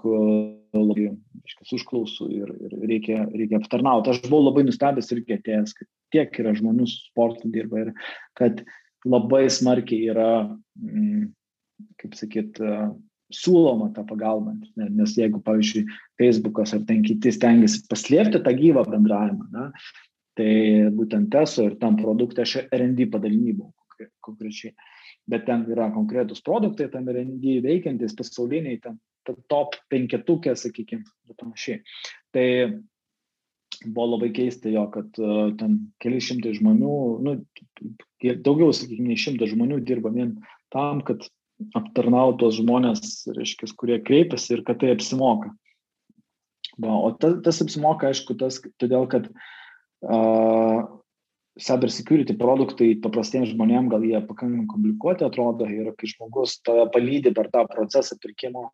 [0.72, 1.10] labai,
[1.44, 4.14] reiškės, užklausų ir, ir reikia, reikia aptarnauti.
[4.14, 7.92] Aš buvau labai nustebęs irgi atėjęs, kad tiek yra žmonių su sportu dirba ir
[8.40, 8.62] kad
[9.04, 10.30] labai smarkiai yra,
[10.80, 11.28] mm,
[12.00, 12.56] kaip sakyt,
[13.36, 14.56] siūloma tą pagalbą.
[14.88, 15.84] Nes jeigu, pavyzdžiui,
[16.20, 19.68] Facebookas ar ten kiti stengiasi paslėpti tą gyvą bendravimą, na,
[20.40, 20.52] tai
[20.94, 23.74] būtent teso ir tam produktą aš RD padalinį buvau
[24.24, 24.72] konkrečiai
[25.28, 28.98] bet ten yra konkretūs produktai, tam yra indijai veikiantis pasauliniai, ten
[29.52, 31.82] top penketukė, sakykime, ir panašiai.
[32.32, 32.46] Tai
[33.84, 37.34] buvo labai keista jo, kad uh, ten keli šimtai žmonių, nu,
[38.24, 40.38] daugiau, sakykime, nei šimtas žmonių dirba vien
[40.74, 41.28] tam, kad
[41.78, 43.00] aptarnautų tos žmonės,
[43.36, 45.52] reiškia, kurie kreipiasi ir kad tai apsimoka.
[46.78, 50.97] Va, o tas, tas apsimoka, aišku, tas, todėl kad uh,
[51.62, 57.34] cyber security produktai paprastiems žmonėms gal jie pakankamai komplikuoti atrodo ir kai žmogus tave palydi
[57.34, 58.68] per tą procesą pirkimo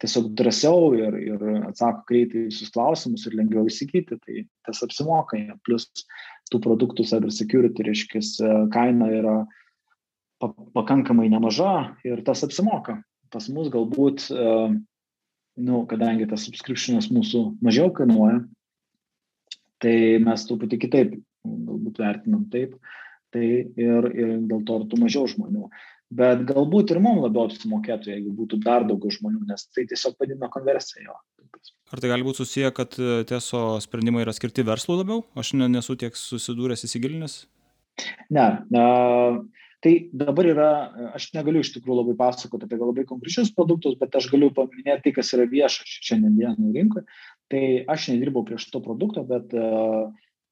[0.00, 5.40] tiesiog drąsiau ir, ir atsako greitai visus klausimus ir lengviau įsigyti, tai tas apsimoka.
[5.66, 5.88] Plus
[6.52, 8.22] tų produktų cyber security, reiškia,
[8.72, 9.36] kaina yra
[10.76, 13.00] pakankamai nemaža ir tas apsimoka.
[13.34, 18.42] Pas mus galbūt nu, kadangi tas subscriptionas mūsų mažiau kainuoja,
[19.82, 21.14] tai mes truputį kitaip
[21.44, 22.76] galbūt vertinam taip,
[23.34, 25.68] tai ir, ir dėl to ir tų mažiau žmonių.
[26.14, 30.50] Bet galbūt ir mums labiau apsimokėtų, jeigu būtų dar daugiau žmonių, nes tai tiesiog padidina
[30.52, 31.16] konversiją.
[31.94, 35.24] Ar tai gali būti susiję, kad e, tieso sprendimai yra skirti verslui labiau?
[35.38, 37.36] Aš nesu tiek susidūręs įsigilinęs.
[38.34, 39.38] Ne, uh,
[39.84, 40.68] Tai dabar yra,
[41.12, 45.12] aš negaliu iš tikrųjų labai pasakoti apie labai konkrečius produktus, bet aš galiu paminėti tai,
[45.18, 47.04] kas yra vieša šiandien dienų rinkoje.
[47.52, 47.60] Tai
[47.92, 50.08] aš nedirbau prie šito produkto, bet, uh,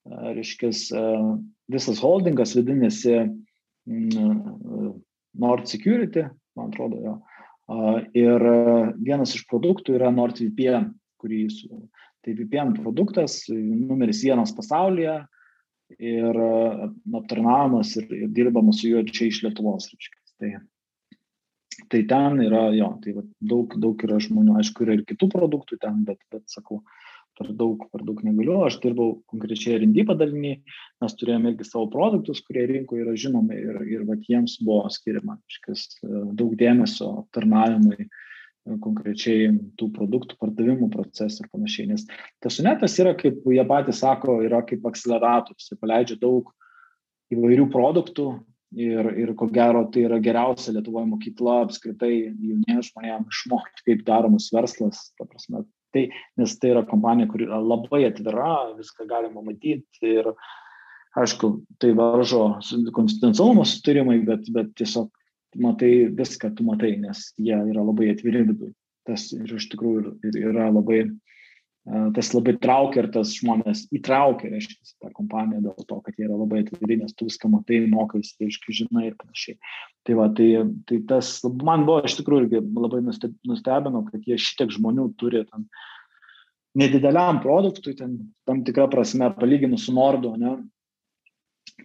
[0.06, 1.34] reiškia, uh,
[1.72, 4.94] visas holdingas vadinasi uh,
[5.42, 6.26] Nord Security,
[6.58, 7.18] man atrodo, jo.
[7.72, 8.42] Uh, ir
[9.00, 10.90] vienas iš produktų yra NordVPN,
[11.22, 11.68] kurį su,
[12.22, 15.22] tai VPN produktas, numeris vienas pasaulyje,
[15.98, 16.38] ir
[17.14, 19.88] aptarnavimas ir, ir dirbama su juo čia iš Lietuvos.
[19.92, 20.20] Reiškia.
[20.42, 20.52] Tai,
[21.92, 25.78] tai ten yra, jo, tai va, daug, daug yra žmonių, aišku, yra ir kitų produktų
[25.82, 26.82] ten, bet, bet sakau,
[27.38, 28.58] per daug, per daug negaliu.
[28.66, 30.56] Aš dirbau konkrečiai R&D padalinį,
[31.04, 35.38] mes turėjome irgi savo produktus, kurie rinkoje yra žinomi ir, ir va, jiems buvo skiriama
[35.38, 35.78] e,
[36.38, 38.20] daug dėmesio aptarnavimui, uh,
[38.82, 41.88] konkrečiai tų produktų pardavimų procesą ir panašiai.
[41.90, 42.06] Nes
[42.42, 45.70] tas sunetas yra, kaip jie patys sako, yra kaip akceleratorius.
[45.70, 46.52] Jis paleidžia daug
[47.34, 48.28] įvairių produktų
[48.78, 54.50] ir, ir ko gero tai yra geriausia Lietuvoje mokykla apskritai jauniems žmonėms išmokti, kaip daromas
[54.54, 55.08] verslas.
[55.18, 55.64] Prasme,
[55.94, 56.08] tai,
[56.40, 60.32] nes tai yra kompanija, kuri yra labai atvira, viską galima matyti ir
[61.18, 62.44] aišku, tai varžo
[62.96, 65.10] konfidencialumo sutarimai, bet, bet tiesiog
[65.60, 68.72] matai viską, tu matai, nes jie yra labai atviri viduje.
[69.06, 71.04] Tas ir iš tikrųjų ir, yra labai,
[72.14, 76.36] tas labai traukia ir tas žmonės įtraukia, reiškia, tą kompaniją dėl to, kad jie yra
[76.38, 79.58] labai atviri, nes tu viską matai, mokais, reiškia, žinai ir panašiai.
[80.06, 80.48] Tai va, tai,
[80.86, 81.32] tai tas,
[81.66, 85.66] man buvo iš tikrųjų labai nustebino, kad jie šitiek žmonių turi ten
[86.78, 88.14] nedideliam produktui, ten
[88.48, 90.54] tam tikrą prasme, palyginus su Nordu, ne,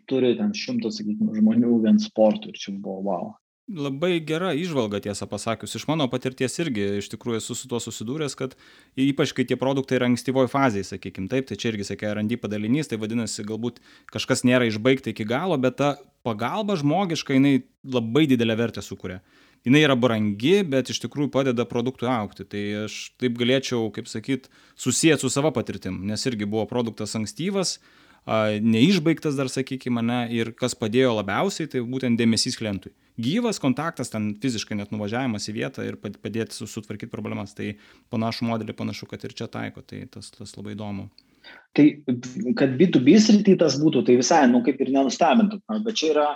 [0.07, 3.33] turi ten šimtas, sakykime, žmonių vien sportui ir čia buvo wow.
[3.67, 5.73] Labai gera išvalga, tiesą pasakius.
[5.75, 8.53] Iš mano patirties irgi iš tikrųjų esu su tuo susidūręs, kad
[8.95, 12.87] ypač kai tie produktai yra ankstyvoje fazėje, sakykime taip, tai čia irgi sakė RD padalinys,
[12.87, 13.81] tai vadinasi, galbūt
[14.13, 15.89] kažkas nėra išbaigta iki galo, bet ta
[16.23, 19.19] pagalba žmogiška, jinai labai didelę vertę sukuria.
[19.67, 22.47] Jis yra brangi, bet iš tikrųjų padeda produktui aukti.
[22.47, 24.47] Tai aš taip galėčiau, kaip sakyt,
[24.79, 27.81] susijęti su savo patirtim, nes irgi buvo produktas ankstyvas,
[28.27, 32.91] neišbaigtas dar, sakykime, ne, ir kas padėjo labiausiai, tai būtent dėmesys klientui.
[33.17, 37.55] Gyvas kontaktas, ten fiziškai net nuvažiavimas į vietą ir padėti sutvarkyti problemas.
[37.57, 37.71] Tai
[38.13, 41.07] panašų modelį panašu, kad ir čia taiko, tai tas, tas labai įdomu.
[41.77, 41.85] Tai
[42.59, 46.27] kad B2B srity tas būtų, tai visai, nu, kaip ir nenustebintų, bet čia yra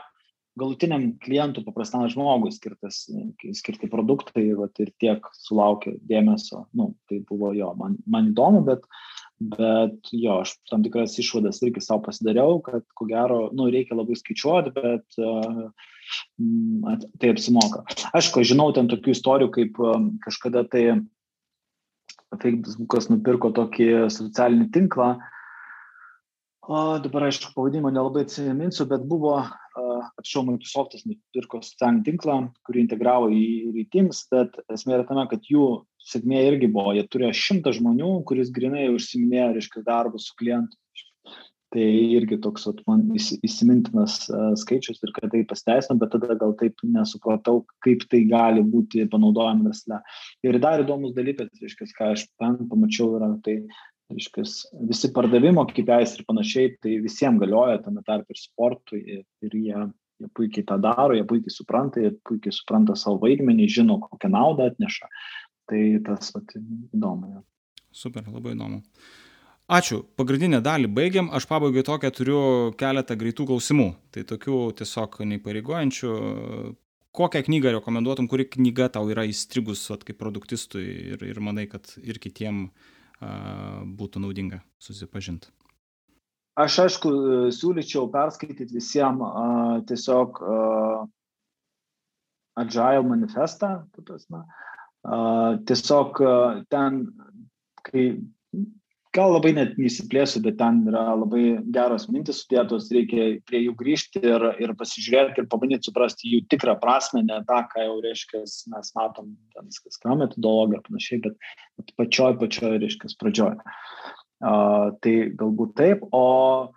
[0.60, 3.04] galutiniam klientui, paprastam žmogui skirtas,
[3.60, 6.66] skirti produktai vat, ir tiek sulaukia dėmesio.
[6.76, 11.62] Nu, tai buvo jo, man, man įdomu, bet uh, bet jo aš tam tikras išvadas
[11.66, 15.72] irgi sau pasidariau kad ko gero nu reikia labai skaičiuot bet uh,
[17.18, 17.84] tai apsimoka.
[18.18, 20.86] Aišku žinau ten tokių istorijų kaip um, kažkada tai
[22.42, 25.16] Facebookas nupirko tokį socialinį tinklą.
[26.72, 29.40] O dabar aišku pavadinimo nelabai atsiminsiu bet buvo
[29.76, 32.38] anksčiau Microsoftas nupirko socialinį tinklą,
[32.68, 33.46] kurį integravo į,
[33.82, 35.66] į Teams, bet esmė yra tame, kad jų
[36.10, 40.78] sėkmė irgi buvo, jie turėjo šimtą žmonių, kuris grinai užsiminėjo, reiškia, darbus su klientu.
[41.72, 46.52] Tai irgi toks at, man įsimintinas uh, skaičius ir kad tai pasteisino, bet tada gal
[46.60, 50.02] taip nesupratau, kaip tai gali būti panaudojama versle.
[50.44, 53.62] Ir dar įdomus dalykas, reiškia, ką aš ten pamačiau, yra tai
[54.12, 54.58] reiškias,
[54.90, 59.86] visi pardavimo KPIs ir panašiai, tai visiems galioja tame tarp ir sportui ir, ir jie,
[60.22, 64.68] jie puikiai tą daro, jie puikiai supranta, jie puikiai supranta savo vaidmenį, žino, kokią naudą
[64.72, 65.08] atneša.
[65.70, 66.56] Tai tas vat,
[66.96, 67.42] įdomu.
[67.92, 68.82] Super, labai įdomu.
[69.72, 70.02] Ačiū.
[70.20, 71.30] Pagrindinę dalį baigiam.
[71.32, 72.40] Aš pabaigai tokią turiu
[72.80, 73.92] keletą greitų klausimų.
[74.12, 76.12] Tai tokių tiesiog neįpareigojančių.
[77.16, 80.84] Kokią knygą rekomenduotum, kuri knyga tau yra įstrigus at, kaip produktistui
[81.14, 85.52] ir, ir manai, kad ir kitiem uh, būtų naudinga susipažinti?
[86.60, 87.12] Aš aišku,
[87.56, 91.04] siūlyčiau perskaityti visiems uh, tiesiog uh,
[92.60, 93.74] Agile manifestą.
[93.96, 94.44] Uh,
[95.02, 96.20] tiesiog
[96.70, 97.02] ten,
[97.88, 98.06] kai
[99.16, 104.22] gal labai net neįsiplėsiu, bet ten yra labai geros mintis sudėtos, reikia prie jų grįžti
[104.24, 108.44] ir, ir pasižiūrėti ir pabandyti suprasti jų tikrą prasme, ne tą, ką jau reiškia,
[108.76, 113.58] mes matom, ten viskas ką metodologija ir panašiai, bet, pačioj, pačioj, reiškia, pradžioj.
[114.42, 116.72] Uh, tai galbūt taip, o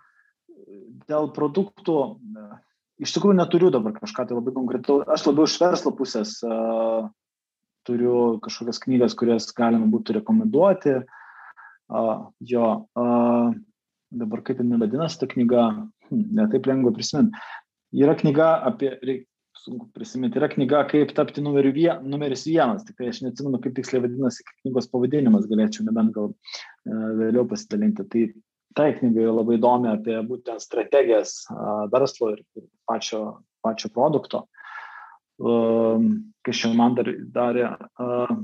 [1.09, 1.99] dėl produktų,
[3.01, 7.07] iš tikrųjų neturiu dabar kažką tai labai konkretaus, aš labiau iš verslo pusės uh,
[7.85, 10.97] turiu kažkokias knygas, kurias galima būtų rekomenduoti.
[11.85, 13.53] Uh, jo, uh,
[14.15, 15.67] dabar kaip jinai vadinasi ta knyga,
[16.09, 17.37] hm, netaip lengva prisiminti.
[17.95, 19.29] Yra knyga apie, reikia
[19.61, 24.03] sunku prisiminti, yra knyga kaip tapti vien, numeris vienas, tik tai aš neatsimenu, kaip tiksliai
[24.03, 28.09] vadinasi knygos pavadinimas, galėčiau nebent gal uh, vėliau pasidalinti.
[28.09, 28.25] Tai
[28.75, 31.45] tai knyga labai įdomi apie būtent strategijas
[31.93, 32.41] verslo ir
[32.89, 33.21] pačio,
[33.63, 34.41] pačio produkto.
[34.43, 34.64] Uh,
[35.39, 38.37] kas čia man dar darė, uh,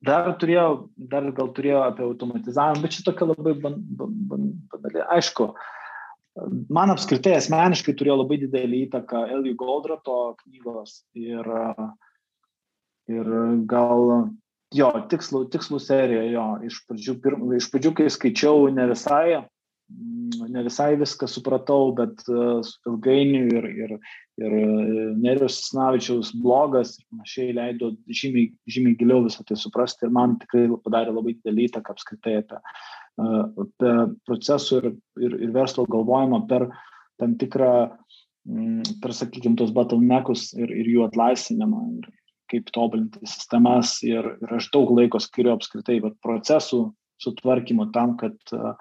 [0.00, 5.02] Dar turėjau, dar gal turėjau apie automatizavimą, bet čia tokia labai banali.
[5.12, 5.50] Aišku,
[6.72, 11.44] man apskritai asmeniškai turėjo labai didelį įtaką Elijų Goldrato knygos ir,
[13.12, 13.30] ir
[13.68, 14.06] gal
[14.72, 19.42] jo tikslų, tikslų serija, jo, iš pradžių, pirm, iš pradžių, kai skaičiau, ne visai
[20.50, 23.94] ne visai viską supratau, bet uh, ilgainiui ir, ir,
[24.40, 24.66] ir e,
[25.20, 30.66] Nerijos Snavičiaus blogas ir panašiai leido žymiai, žymiai giliau visą tai suprasti ir man tikrai
[30.84, 32.60] padarė labai didelį įtaką apskritai apie,
[33.22, 33.96] uh, apie
[34.28, 34.88] procesų ir,
[35.26, 36.70] ir, ir verslo galvojimą per
[37.20, 37.74] tam tikrą,
[38.48, 42.08] um, per, sakykime, tos bottleneckus ir, ir jų atlaisvinimą ir
[42.50, 46.88] kaip tobulinti sistemas ir, ir aš daug laiko skiriu apskritai vat, procesų
[47.20, 48.72] sutvarkymu tam, kad uh,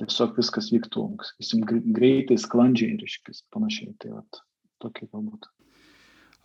[0.00, 3.94] tiesiog viskas vyktų, sakysim, greitai, sklandžiai ir iškis panašiai.
[4.02, 4.40] Tai vat,
[4.82, 5.48] tokia galbūt.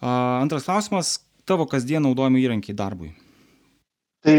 [0.01, 3.11] Antras klausimas- tavo kasdien naudojami įrankiai darbui.
[4.23, 4.37] Tai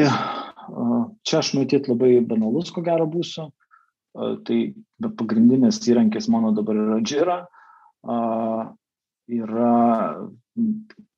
[1.26, 3.50] čia aš matyt labai banalus, ko gero būsiu.
[4.12, 4.58] Tai
[5.16, 7.46] pagrindinis įrankis mano dabar yra Jira.
[9.32, 9.72] Yra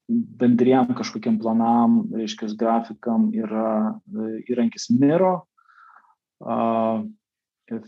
[0.08, 5.46] bendriem kažkokiam planam, reiškia, grafikam yra e, įrankis Miro.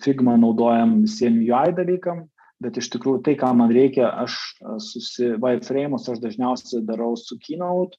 [0.03, 2.25] Figma naudojam visiems UI dalykam,
[2.65, 4.37] bet iš tikrųjų tai, ką man reikia, aš
[4.81, 7.99] susi wireframe'us aš dažniausiai darau su Keynote,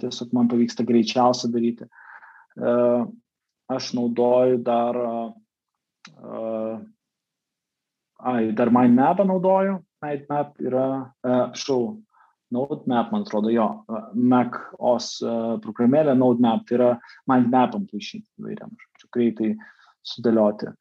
[0.00, 1.88] tiesiog man pavyksta greičiausia daryti.
[3.72, 4.96] Aš naudoju dar,
[8.32, 10.86] ai, dar MindMapą naudoju, MindMap yra,
[11.56, 11.98] šau,
[12.52, 13.66] NodeMap, man atrodo, jo,
[14.12, 15.22] Mac OS
[15.64, 16.90] programėlė NodeMap, tai yra
[17.30, 18.72] MindMapam paišyti įvairiam,
[19.12, 19.54] greitai
[20.04, 20.72] sudėlioti.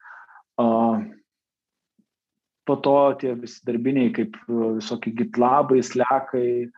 [2.65, 6.69] Po to tie visi darbiniai, kaip visokie gitlabai, slekai,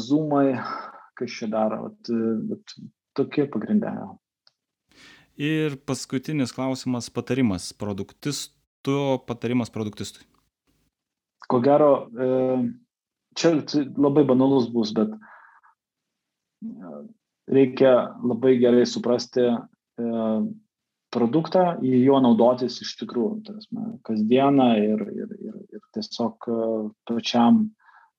[0.00, 0.56] zoomai,
[1.18, 2.10] kas čia daro, bet,
[2.48, 2.74] bet
[3.18, 3.92] tokie pagrindė.
[5.38, 10.24] Ir paskutinis klausimas, patarimas produktistų, patarimas produktistui.
[11.48, 12.08] Ko gero,
[13.38, 13.54] čia
[13.96, 15.14] labai banalus bus, bet
[17.48, 19.46] reikia labai gerai suprasti
[21.14, 26.58] produktą, į juo naudotis iš tikrųjų, tarasme, kasdieną ir, ir, ir, ir tiesiog e,
[27.08, 27.64] pačiam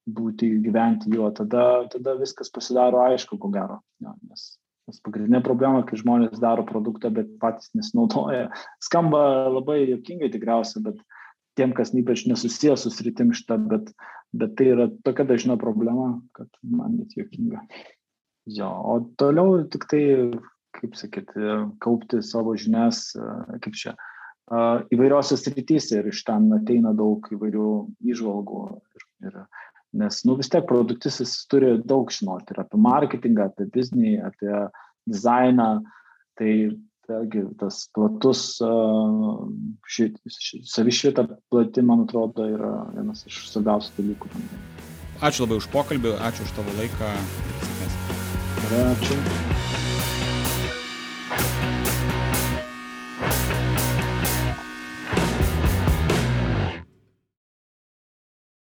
[0.10, 3.80] būti, gyventi juo, tada, tada viskas pasidaro aišku, ko gero.
[4.02, 4.56] Ja, nes,
[4.90, 8.50] nes pagrindinė problema, kai žmonės daro produktą, bet patys nesinaudoja,
[8.84, 9.22] skamba
[9.54, 11.04] labai jokingai tikriausiai, bet
[11.60, 13.94] tiem, kas ypač nesusijęs su sritim šitą, bet,
[14.34, 17.66] bet tai yra tokia dažna problema, kad man net jokinga.
[18.50, 20.04] Jo, o toliau tik tai
[20.78, 21.34] kaip sakyt,
[21.84, 23.10] kaupti savo žinias,
[23.64, 23.96] kaip čia,
[24.94, 27.72] įvairiose srityse ir iš ten ateina daug įvairių
[28.14, 28.62] įžvalgų.
[28.98, 29.40] Ir, ir,
[30.02, 34.54] nes, nu vis tiek produktis jis turi daug žinoti ir apie marketingą, apie biznį, apie
[35.10, 35.72] dizainą.
[36.40, 36.52] Tai
[37.10, 38.44] vėlgi tas platus,
[40.74, 44.34] savišvieta plati, man atrodo, yra vienas iš svarbiausių dalykų.
[45.20, 47.16] Ačiū labai už pokalbį, ačiū už tavo laiką.
[48.70, 49.59] Ačiū.